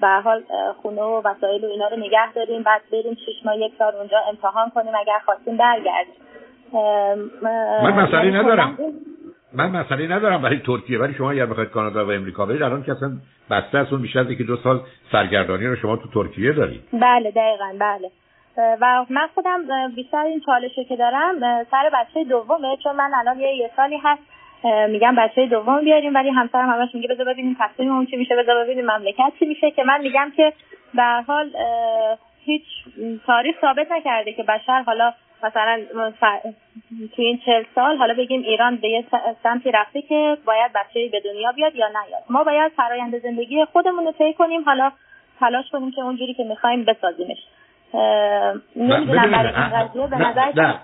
به 0.00 0.08
حال 0.24 0.42
خونه 0.82 1.02
و 1.02 1.22
وسایل 1.24 1.64
و 1.64 1.68
اینا 1.68 1.88
رو 1.88 1.96
نگه 1.96 2.32
داریم 2.34 2.62
بعد 2.62 2.82
بریم 2.92 3.14
شش 3.14 3.46
ماه 3.46 3.58
یک 3.58 3.72
سال 3.78 3.94
اونجا 3.94 4.18
امتحان 4.28 4.70
کنیم 4.70 4.92
اگر 4.94 5.18
خواستیم 5.24 5.56
برگردیم. 5.56 6.14
من 7.82 7.92
مسئله 7.92 8.24
یعنی 8.24 8.38
ندارم. 8.38 8.78
من 9.52 9.70
مسئله 9.70 10.16
ندارم 10.16 10.42
برای 10.42 10.58
ترکیه 10.58 10.98
ولی 10.98 11.14
شما 11.14 11.30
اگر 11.30 11.46
بخواید 11.46 11.70
کانادا 11.70 12.06
و 12.06 12.12
امریکا 12.12 12.46
برید 12.46 12.62
الان 12.62 12.82
که 12.82 12.92
اصلا 12.92 13.10
بسته 13.50 13.78
از 13.78 13.92
اون 13.92 14.02
بیشتر 14.02 14.20
از 14.20 14.26
که 14.26 14.44
دو 14.44 14.56
سال 14.56 14.80
سرگردانی 15.12 15.66
رو 15.66 15.76
شما 15.76 15.96
تو 15.96 16.08
ترکیه 16.14 16.52
دارید. 16.52 16.80
بله 16.92 17.30
دقیقا 17.30 17.74
بله. 17.80 18.10
و 18.56 19.06
من 19.10 19.28
خودم 19.34 19.88
بیشتر 19.94 20.24
این 20.24 20.40
چالشه 20.40 20.84
که 20.84 20.96
دارم 20.96 21.64
سر 21.70 21.90
بچه 21.92 22.24
دومه 22.24 22.76
چون 22.82 22.96
من 22.96 23.14
الان 23.14 23.40
یه, 23.40 23.56
یه 23.56 23.70
سالی 23.76 24.00
هست 24.04 24.22
میگم 24.88 25.14
بچه 25.14 25.46
دوم 25.46 25.80
بیاریم 25.80 26.14
ولی 26.14 26.30
همسرم 26.30 26.70
همش 26.70 26.94
میگه 26.94 27.08
بذار 27.08 27.26
ببینیم 27.26 27.56
تصمیم 27.60 27.92
اون 27.92 28.06
چی 28.06 28.16
میشه 28.16 28.36
بذار 28.36 28.64
ببینیم 28.64 28.84
مملکت 28.84 29.32
چی 29.38 29.46
میشه 29.46 29.70
که 29.70 29.84
من 29.84 30.00
میگم 30.00 30.32
که 30.36 30.52
به 30.94 31.24
حال 31.26 31.50
هیچ 32.44 32.62
تاریخ 33.26 33.56
ثابت 33.60 33.92
نکرده 33.92 34.32
که 34.32 34.42
بشر 34.42 34.82
حالا 34.82 35.12
مثلا 35.42 35.82
تو 37.16 37.22
این 37.22 37.40
چل 37.46 37.64
سال 37.74 37.96
حالا 37.96 38.14
بگیم 38.14 38.42
ایران 38.42 38.76
به 38.76 38.88
یه 38.88 39.04
سمتی 39.42 39.70
رفته 39.70 40.02
که 40.02 40.36
باید 40.44 40.72
بچه 40.72 41.08
به 41.12 41.20
دنیا 41.20 41.52
بیاد 41.52 41.76
یا 41.76 41.88
نیاد. 41.88 42.22
ما 42.30 42.44
باید 42.44 42.72
فرایند 42.72 43.22
زندگی 43.22 43.64
خودمون 43.64 44.04
رو 44.04 44.12
طی 44.12 44.32
کنیم 44.32 44.64
حالا 44.64 44.92
تلاش 45.40 45.70
کنیم 45.72 45.90
که 45.90 46.00
اونجوری 46.00 46.34
که 46.34 46.44
می‌خوایم 46.44 46.84
بسازیمش. 46.84 47.38
نمی‌دونم 48.76 49.30
برای 49.30 49.54
این 49.54 49.68
قضیه 49.68 50.06
به 50.06 50.16
نظر 50.16 50.62
نه 50.62 50.74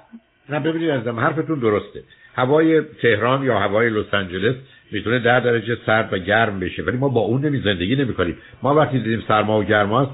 نه 0.48 0.60
ببینید 0.60 0.90
ازم 0.90 1.20
حرفتون 1.20 1.58
درسته. 1.58 2.02
هوای 2.36 2.82
تهران 3.02 3.42
یا 3.42 3.58
هوای 3.58 3.90
لس 3.90 4.14
آنجلس 4.14 4.54
می‌تونه 4.92 5.18
در 5.18 5.40
درجه 5.40 5.76
سرد 5.86 6.12
و 6.12 6.18
گرم 6.18 6.60
بشه 6.60 6.82
ولی 6.82 6.96
ما 6.96 7.08
با 7.08 7.20
اون 7.20 7.44
نمی 7.44 7.60
زندگی 7.60 7.96
نمی 7.96 8.14
کنیم. 8.14 8.36
ما 8.62 8.74
وقتی 8.74 8.98
دیدیم 8.98 9.24
سرما 9.28 9.60
و 9.60 9.64
گرماست 9.64 10.10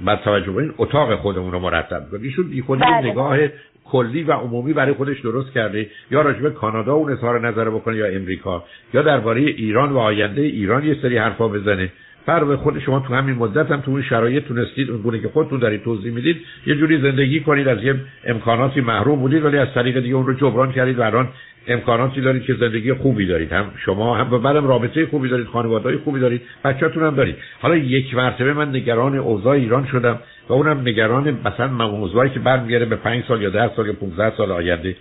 بعد 0.00 0.20
توجه 0.20 0.52
کنین 0.52 0.74
اتاق 0.78 1.14
خودمون 1.14 1.52
رو 1.52 1.58
مرتب 1.58 2.10
کنیم 2.10 2.22
ایشون 2.22 2.48
بی 2.48 2.62
بله. 2.62 3.10
نگاه 3.10 3.38
کلی 3.84 4.22
و 4.22 4.32
عمومی 4.32 4.72
برای 4.72 4.92
خودش 4.92 5.20
درست 5.20 5.52
کرده. 5.52 5.90
یا 6.10 6.22
راجب 6.22 6.54
کانادا 6.54 6.94
اون 6.94 7.12
اظهار 7.12 7.48
نظر 7.48 7.70
بکنه 7.70 7.96
یا 7.96 8.06
امریکا. 8.06 8.64
یا 8.94 9.02
درباره 9.02 9.40
ایران 9.40 9.92
و 9.92 9.98
آینده 9.98 10.42
ایران 10.42 10.84
یه 10.84 10.96
سری 11.02 11.18
حرفا 11.18 11.48
بزنه. 11.48 11.92
فرق 12.26 12.54
خود 12.54 12.78
شما 12.78 13.00
تو 13.00 13.14
همین 13.14 13.34
مدت 13.36 13.70
هم 13.70 13.80
تو 13.80 13.90
اون 13.90 14.02
شرایط 14.02 14.44
تونستید 14.44 14.90
اون 14.90 15.02
گونه 15.02 15.18
که 15.18 15.28
خودتون 15.28 15.58
دارید 15.58 15.82
توضیح 15.82 16.12
می‌دید 16.12 16.36
یه 16.66 16.74
جوری 16.74 17.00
زندگی 17.00 17.40
کنید 17.40 17.68
از 17.68 17.82
یه 17.82 17.94
امکاناتی 18.24 18.80
محروم 18.80 19.18
بودید 19.18 19.44
ولی 19.44 19.58
از 19.58 19.68
طریق 19.74 20.00
دیگه 20.00 20.14
اون 20.14 20.26
رو 20.26 20.34
جبران 20.34 20.72
کردید 20.72 20.98
و 20.98 21.02
الان 21.02 21.28
امکاناتی 21.68 22.20
دارید 22.20 22.42
که 22.42 22.54
زندگی 22.54 22.92
خوبی 22.92 23.26
دارید. 23.26 23.52
هم 23.52 23.64
شما 23.84 24.16
هم 24.16 24.42
بعدم 24.42 24.66
رابطه 24.68 25.06
خوبی 25.06 25.28
دارید 25.28 25.46
خانواده‌ای 25.46 25.96
خوبی 25.96 26.20
دارید 26.20 26.42
بچه‌تون 26.64 27.02
هم 27.02 27.14
دارید. 27.14 27.36
حالا 27.60 27.76
یک 27.76 28.14
مرتبه 28.14 28.52
من 28.52 28.68
نگران 28.68 29.18
اوضاع 29.18 29.52
ایران 29.52 29.86
شدم 29.86 30.18
و 30.48 30.52
اونم 30.52 30.80
نگران 30.80 31.38
مثلا 31.44 31.68
موضوعی 31.88 32.30
که 32.30 32.40
برمیگرده 32.40 32.84
به 32.84 32.96
5 32.96 33.24
سال 33.28 33.42
یا 33.42 33.50
10 33.50 33.70
سال 33.76 33.86
یا 33.86 33.92
15 33.92 34.36
سال 34.36 34.52
آینده. 34.52 34.96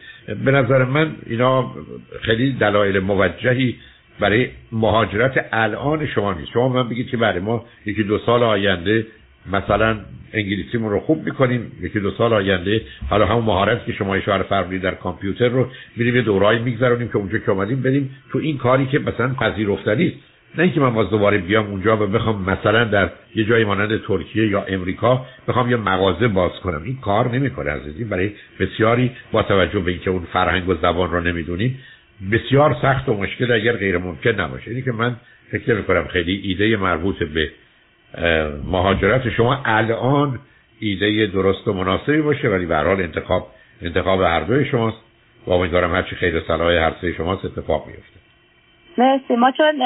به 0.46 0.52
نظر 0.52 0.84
من 0.84 1.12
اینا 1.26 1.72
خیلی 2.22 2.54
دلایل 2.54 3.00
موجهی 3.00 3.76
برای 4.19 4.47
مهاجرت 4.71 5.45
الان 5.51 6.08
شما 6.08 6.34
نیست. 6.34 6.51
شما 6.51 6.69
من 6.69 6.89
بگید 6.89 7.08
که 7.08 7.17
برای 7.17 7.39
ما 7.39 7.65
یکی 7.86 8.04
دو 8.04 8.19
سال 8.19 8.43
آینده 8.43 9.06
مثلا 9.51 9.97
انگلیسیمون 10.34 10.91
رو 10.91 10.99
خوب 10.99 11.25
می‌کنیم 11.25 11.71
یکی 11.82 11.99
دو 11.99 12.12
سال 12.12 12.34
آینده 12.34 12.82
حالا 13.10 13.25
همون 13.25 13.45
مهارت 13.45 13.86
که 13.86 13.93
شما 13.93 14.15
اشاره 14.15 14.43
فرمودید 14.43 14.82
در 14.82 14.95
کامپیوتر 14.95 15.47
رو 15.47 15.67
میریم 15.95 16.15
یه 16.15 16.21
دورایی 16.21 16.60
میگذرونیم 16.60 17.08
که 17.08 17.17
اونجا 17.17 17.38
که 17.38 17.51
اومدیم 17.51 17.82
بریم 17.82 18.15
تو 18.32 18.39
این 18.39 18.58
کاری 18.58 18.86
که 18.86 18.99
مثلا 18.99 19.34
پذیرفتنی 19.34 20.08
است 20.08 20.17
نه 20.58 20.63
اینکه 20.63 20.80
من 20.80 20.93
باز 20.93 21.10
دوباره 21.10 21.38
بیام 21.38 21.65
اونجا 21.65 22.04
و 22.04 22.08
بخوام 22.08 22.41
مثلا 22.41 22.84
در 22.84 23.10
یه 23.36 23.43
جایی 23.43 23.65
مانند 23.65 24.01
ترکیه 24.01 24.47
یا 24.47 24.63
امریکا 24.63 25.25
بخوام 25.47 25.71
یه 25.71 25.78
مغازه 25.78 26.28
باز 26.28 26.51
کنم. 26.51 26.82
این 26.84 26.97
کار 27.01 27.32
نمی‌کنه 27.32 27.71
عزیزی 27.71 28.04
برای 28.04 28.32
بسیاری 28.60 29.12
با 29.32 29.43
توجه 29.43 29.80
به 29.80 29.91
اینکه 29.91 30.10
اون 30.10 30.28
فرهنگ 30.34 30.69
و 30.69 30.75
زبان 30.75 31.12
رو 31.12 31.21
نمی‌دونیم 31.21 31.80
بسیار 32.32 32.78
سخت 32.82 33.10
و 33.10 33.13
مشکل 33.13 33.51
اگر 33.51 33.73
غیر 33.73 33.97
ممکن 33.97 34.30
نباشه. 34.30 34.71
اینی 34.71 34.82
که 34.82 34.91
من 34.91 35.15
فکر 35.51 35.73
نمی 35.73 35.84
کنم 35.84 36.08
خیلی 36.08 36.41
ایده 36.43 36.78
مربوط 36.78 37.23
به 37.23 37.51
مهاجرت 38.65 39.30
شما 39.30 39.62
الان 39.65 40.39
ایده 40.80 41.25
درست 41.25 41.67
و 41.67 41.73
مناسبی 41.73 42.21
باشه 42.21 42.47
ولی 42.47 42.65
به 42.65 42.75
حال 42.75 43.01
انتخاب 43.01 43.51
انتخاب 43.82 44.21
هر 44.21 44.41
دوی 44.41 44.65
شماست. 44.65 44.97
و 45.47 45.51
امیدوارم 45.51 45.95
هرچی 45.95 46.15
خیر 46.15 46.41
صلاح 46.47 46.73
هر 46.73 46.93
سه 47.01 47.13
شماست 47.13 47.45
اتفاق 47.45 47.88
بیفته 47.88 48.25
مرسی. 48.97 49.36
ما 49.36 49.51
چون 49.51 49.81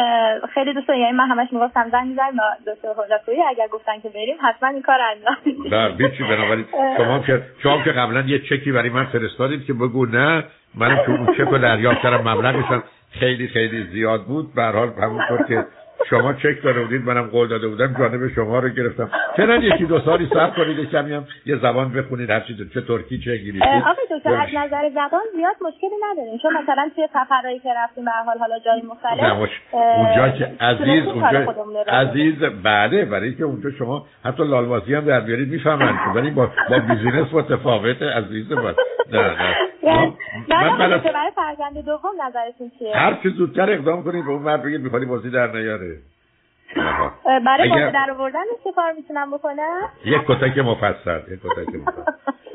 خیلی 0.54 0.74
دوست 0.74 0.90
یعنی 0.90 1.12
من 1.12 1.28
همش 1.28 1.48
می‌گفتم 1.52 1.90
زنگ 1.92 2.08
می‌زنم 2.08 2.32
دکتر 2.68 2.88
حجتپوری 2.98 3.42
اگر 3.50 3.68
گفتن 3.68 4.00
که 4.00 4.10
بریم 4.10 4.38
حتما 4.42 4.70
این 4.70 4.82
کار 4.82 5.00
انجام 5.02 5.70
در 5.72 5.90
بیچی 5.90 6.24
بنابراین 6.24 6.66
شما 6.98 7.20
که 7.20 7.42
شما 7.64 7.84
که 7.84 7.92
قبلا 7.92 8.22
یه 8.22 8.40
چکی 8.40 8.72
برای 8.72 8.90
من 8.90 9.06
فرستادید 9.06 9.66
که 9.66 9.74
بگو 9.74 10.06
نه 10.06 10.44
من 10.76 10.98
تو 11.06 11.12
اون 11.12 11.26
چک 11.26 11.40
رو 11.40 11.58
دریافت 11.58 12.02
کردم 12.02 12.30
مبلغش 12.30 12.82
خیلی 13.12 13.48
خیلی 13.48 13.84
زیاد 13.84 14.26
بود. 14.26 14.56
به 14.56 14.62
هر 14.62 14.72
حال 14.72 14.90
همونطور 15.02 15.46
که 15.48 15.66
شما 16.10 16.34
چک 16.34 16.64
داده 16.64 16.82
بودید 16.82 17.02
منم 17.02 17.28
قول 17.28 17.48
داده 17.48 17.68
بودم 17.68 17.96
جانب 18.00 18.28
شما 18.36 18.60
رو 18.60 18.70
گرفتم. 18.70 19.10
چرا 19.38 19.56
یکی 19.56 19.86
دو 19.86 20.00
سالی 20.00 20.30
صبر 20.34 20.50
کنید 20.50 20.90
کمی 20.90 21.14
هم 21.14 21.26
یه 21.46 21.58
زبان 21.58 21.94
بخونید 21.94 22.30
هر 22.30 22.40
چیز 22.40 22.74
چه 22.74 22.82
ترکی 22.82 23.20
چه 23.20 23.32
انگلیسی. 23.32 23.66
آقای 23.66 24.20
دکتر 24.20 24.34
از 24.34 24.50
نظر 24.54 24.90
زبان 24.90 25.22
زیاد 25.36 25.56
مشکلی 25.62 25.98
نداریم. 26.12 26.38
چون 26.42 26.54
مثلا 26.64 26.90
توی 26.96 27.08
سفرهایی 27.14 27.60
که 27.60 27.70
رفتیم 27.78 28.06
به 28.06 28.12
حال 28.26 28.38
حالا 28.38 28.60
جای 28.60 28.82
مختلف 28.82 29.50
اونجا 29.72 30.30
که 30.30 30.52
عزیز 30.62 31.08
اونجا 31.08 31.82
عزیز 31.88 32.44
بله 32.64 33.06
برای 33.06 33.36
که 33.36 33.44
اونجا 33.44 33.72
شما 33.72 34.06
حتی 34.26 34.44
لالماسی 34.44 34.94
هم 34.94 35.06
در 35.06 35.20
بیارید 35.20 35.50
می‌فهمن 35.50 35.94
ولی 36.16 36.30
با 36.30 36.50
با 36.70 36.80
بیزینس 36.80 37.34
متفاوته 37.34 38.10
عزیز 38.10 38.50
با 38.50 38.74
نه 39.12 39.20
نه. 39.20 39.69
من 40.50 40.78
برای 40.78 41.32
فرزند 41.36 41.86
دوم 41.86 42.12
نظرتون 42.28 42.72
چیه؟ 42.80 42.98
هر 42.98 43.14
چه 43.24 43.30
زودتر 43.30 43.72
اقدام 43.72 44.04
کنید 44.04 44.26
به 44.26 44.32
اون 44.32 44.42
مرد 44.42 44.64
بگید 44.64 44.82
می‌خواد 44.82 45.06
بازی 45.06 45.30
در 45.30 45.48
نیاره. 45.48 45.98
برای 47.26 47.72
اگر... 47.72 47.90
در 47.90 48.12
آوردن 48.12 48.44
چه 48.64 48.72
کار 48.72 48.92
می‌تونم 48.92 49.32
بکنم؟ 49.32 49.90
یک 50.06 50.22
کتک 50.28 50.58
مفصل 50.58 51.20
یک 51.32 51.40
کتک 51.40 51.76
مفصل. 51.76 52.12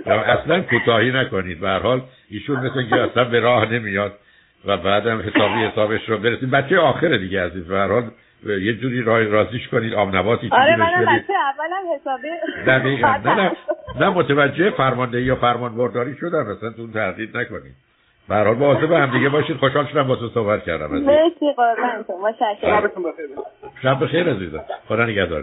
اصلا 0.40 0.62
کوتاهی 0.62 1.12
نکنید 1.12 1.60
به 1.60 1.68
هر 1.68 1.78
حال 1.78 2.02
ایشون 2.30 2.56
مثل 2.56 2.88
که 2.88 2.96
اصلا 2.96 3.24
به 3.24 3.40
راه 3.40 3.72
نمیاد 3.72 4.12
و 4.64 4.76
بعدم 4.76 5.18
حسابی 5.18 5.64
حسابش 5.64 6.08
رو 6.08 6.18
برسید 6.18 6.50
بچه 6.50 6.78
آخره 6.78 7.18
دیگه 7.18 7.46
عزیز. 7.46 7.68
به 7.68 7.76
هر 7.76 7.88
حال 7.88 8.10
یه 8.46 8.74
جوری 8.74 9.02
راه 9.02 9.22
رازیش 9.22 9.68
کنید 9.68 9.94
آب 9.94 10.16
نباتی 10.16 10.48
آره 10.52 10.76
منم 10.76 11.04
بچه 11.04 11.32
اولم 11.32 11.94
حسابی؟ 11.94 12.28
دقیقا 12.66 13.16
نه 13.24 13.34
نه 13.34 13.52
نه 14.00 14.08
متوجه 14.08 14.70
فرماندهی 14.70 15.22
یا 15.22 15.36
فرمان 15.36 15.76
برداری 15.76 16.16
شدم 16.20 16.46
مثلا 16.46 16.70
تو 16.70 16.92
تهدید 16.92 17.36
نکنید. 17.36 17.74
به 18.28 18.34
هر 18.34 18.44
حال 18.44 18.86
به 18.86 18.98
هم 18.98 19.10
دیگه 19.10 19.28
باشید. 19.28 19.56
خوشحال 19.56 19.86
شدم 19.86 20.02
با 20.02 20.16
تو 20.16 20.28
صحبت 20.28 20.64
کردم 20.64 20.86
مرسی 20.86 21.52
قربانتون 21.56 22.20
متشکرم. 22.20 22.90
شب 23.82 24.04
بخیر 24.04 24.30
عزیزم. 24.30 24.64
خدا 24.88 25.04
نگهدار. 25.04 25.42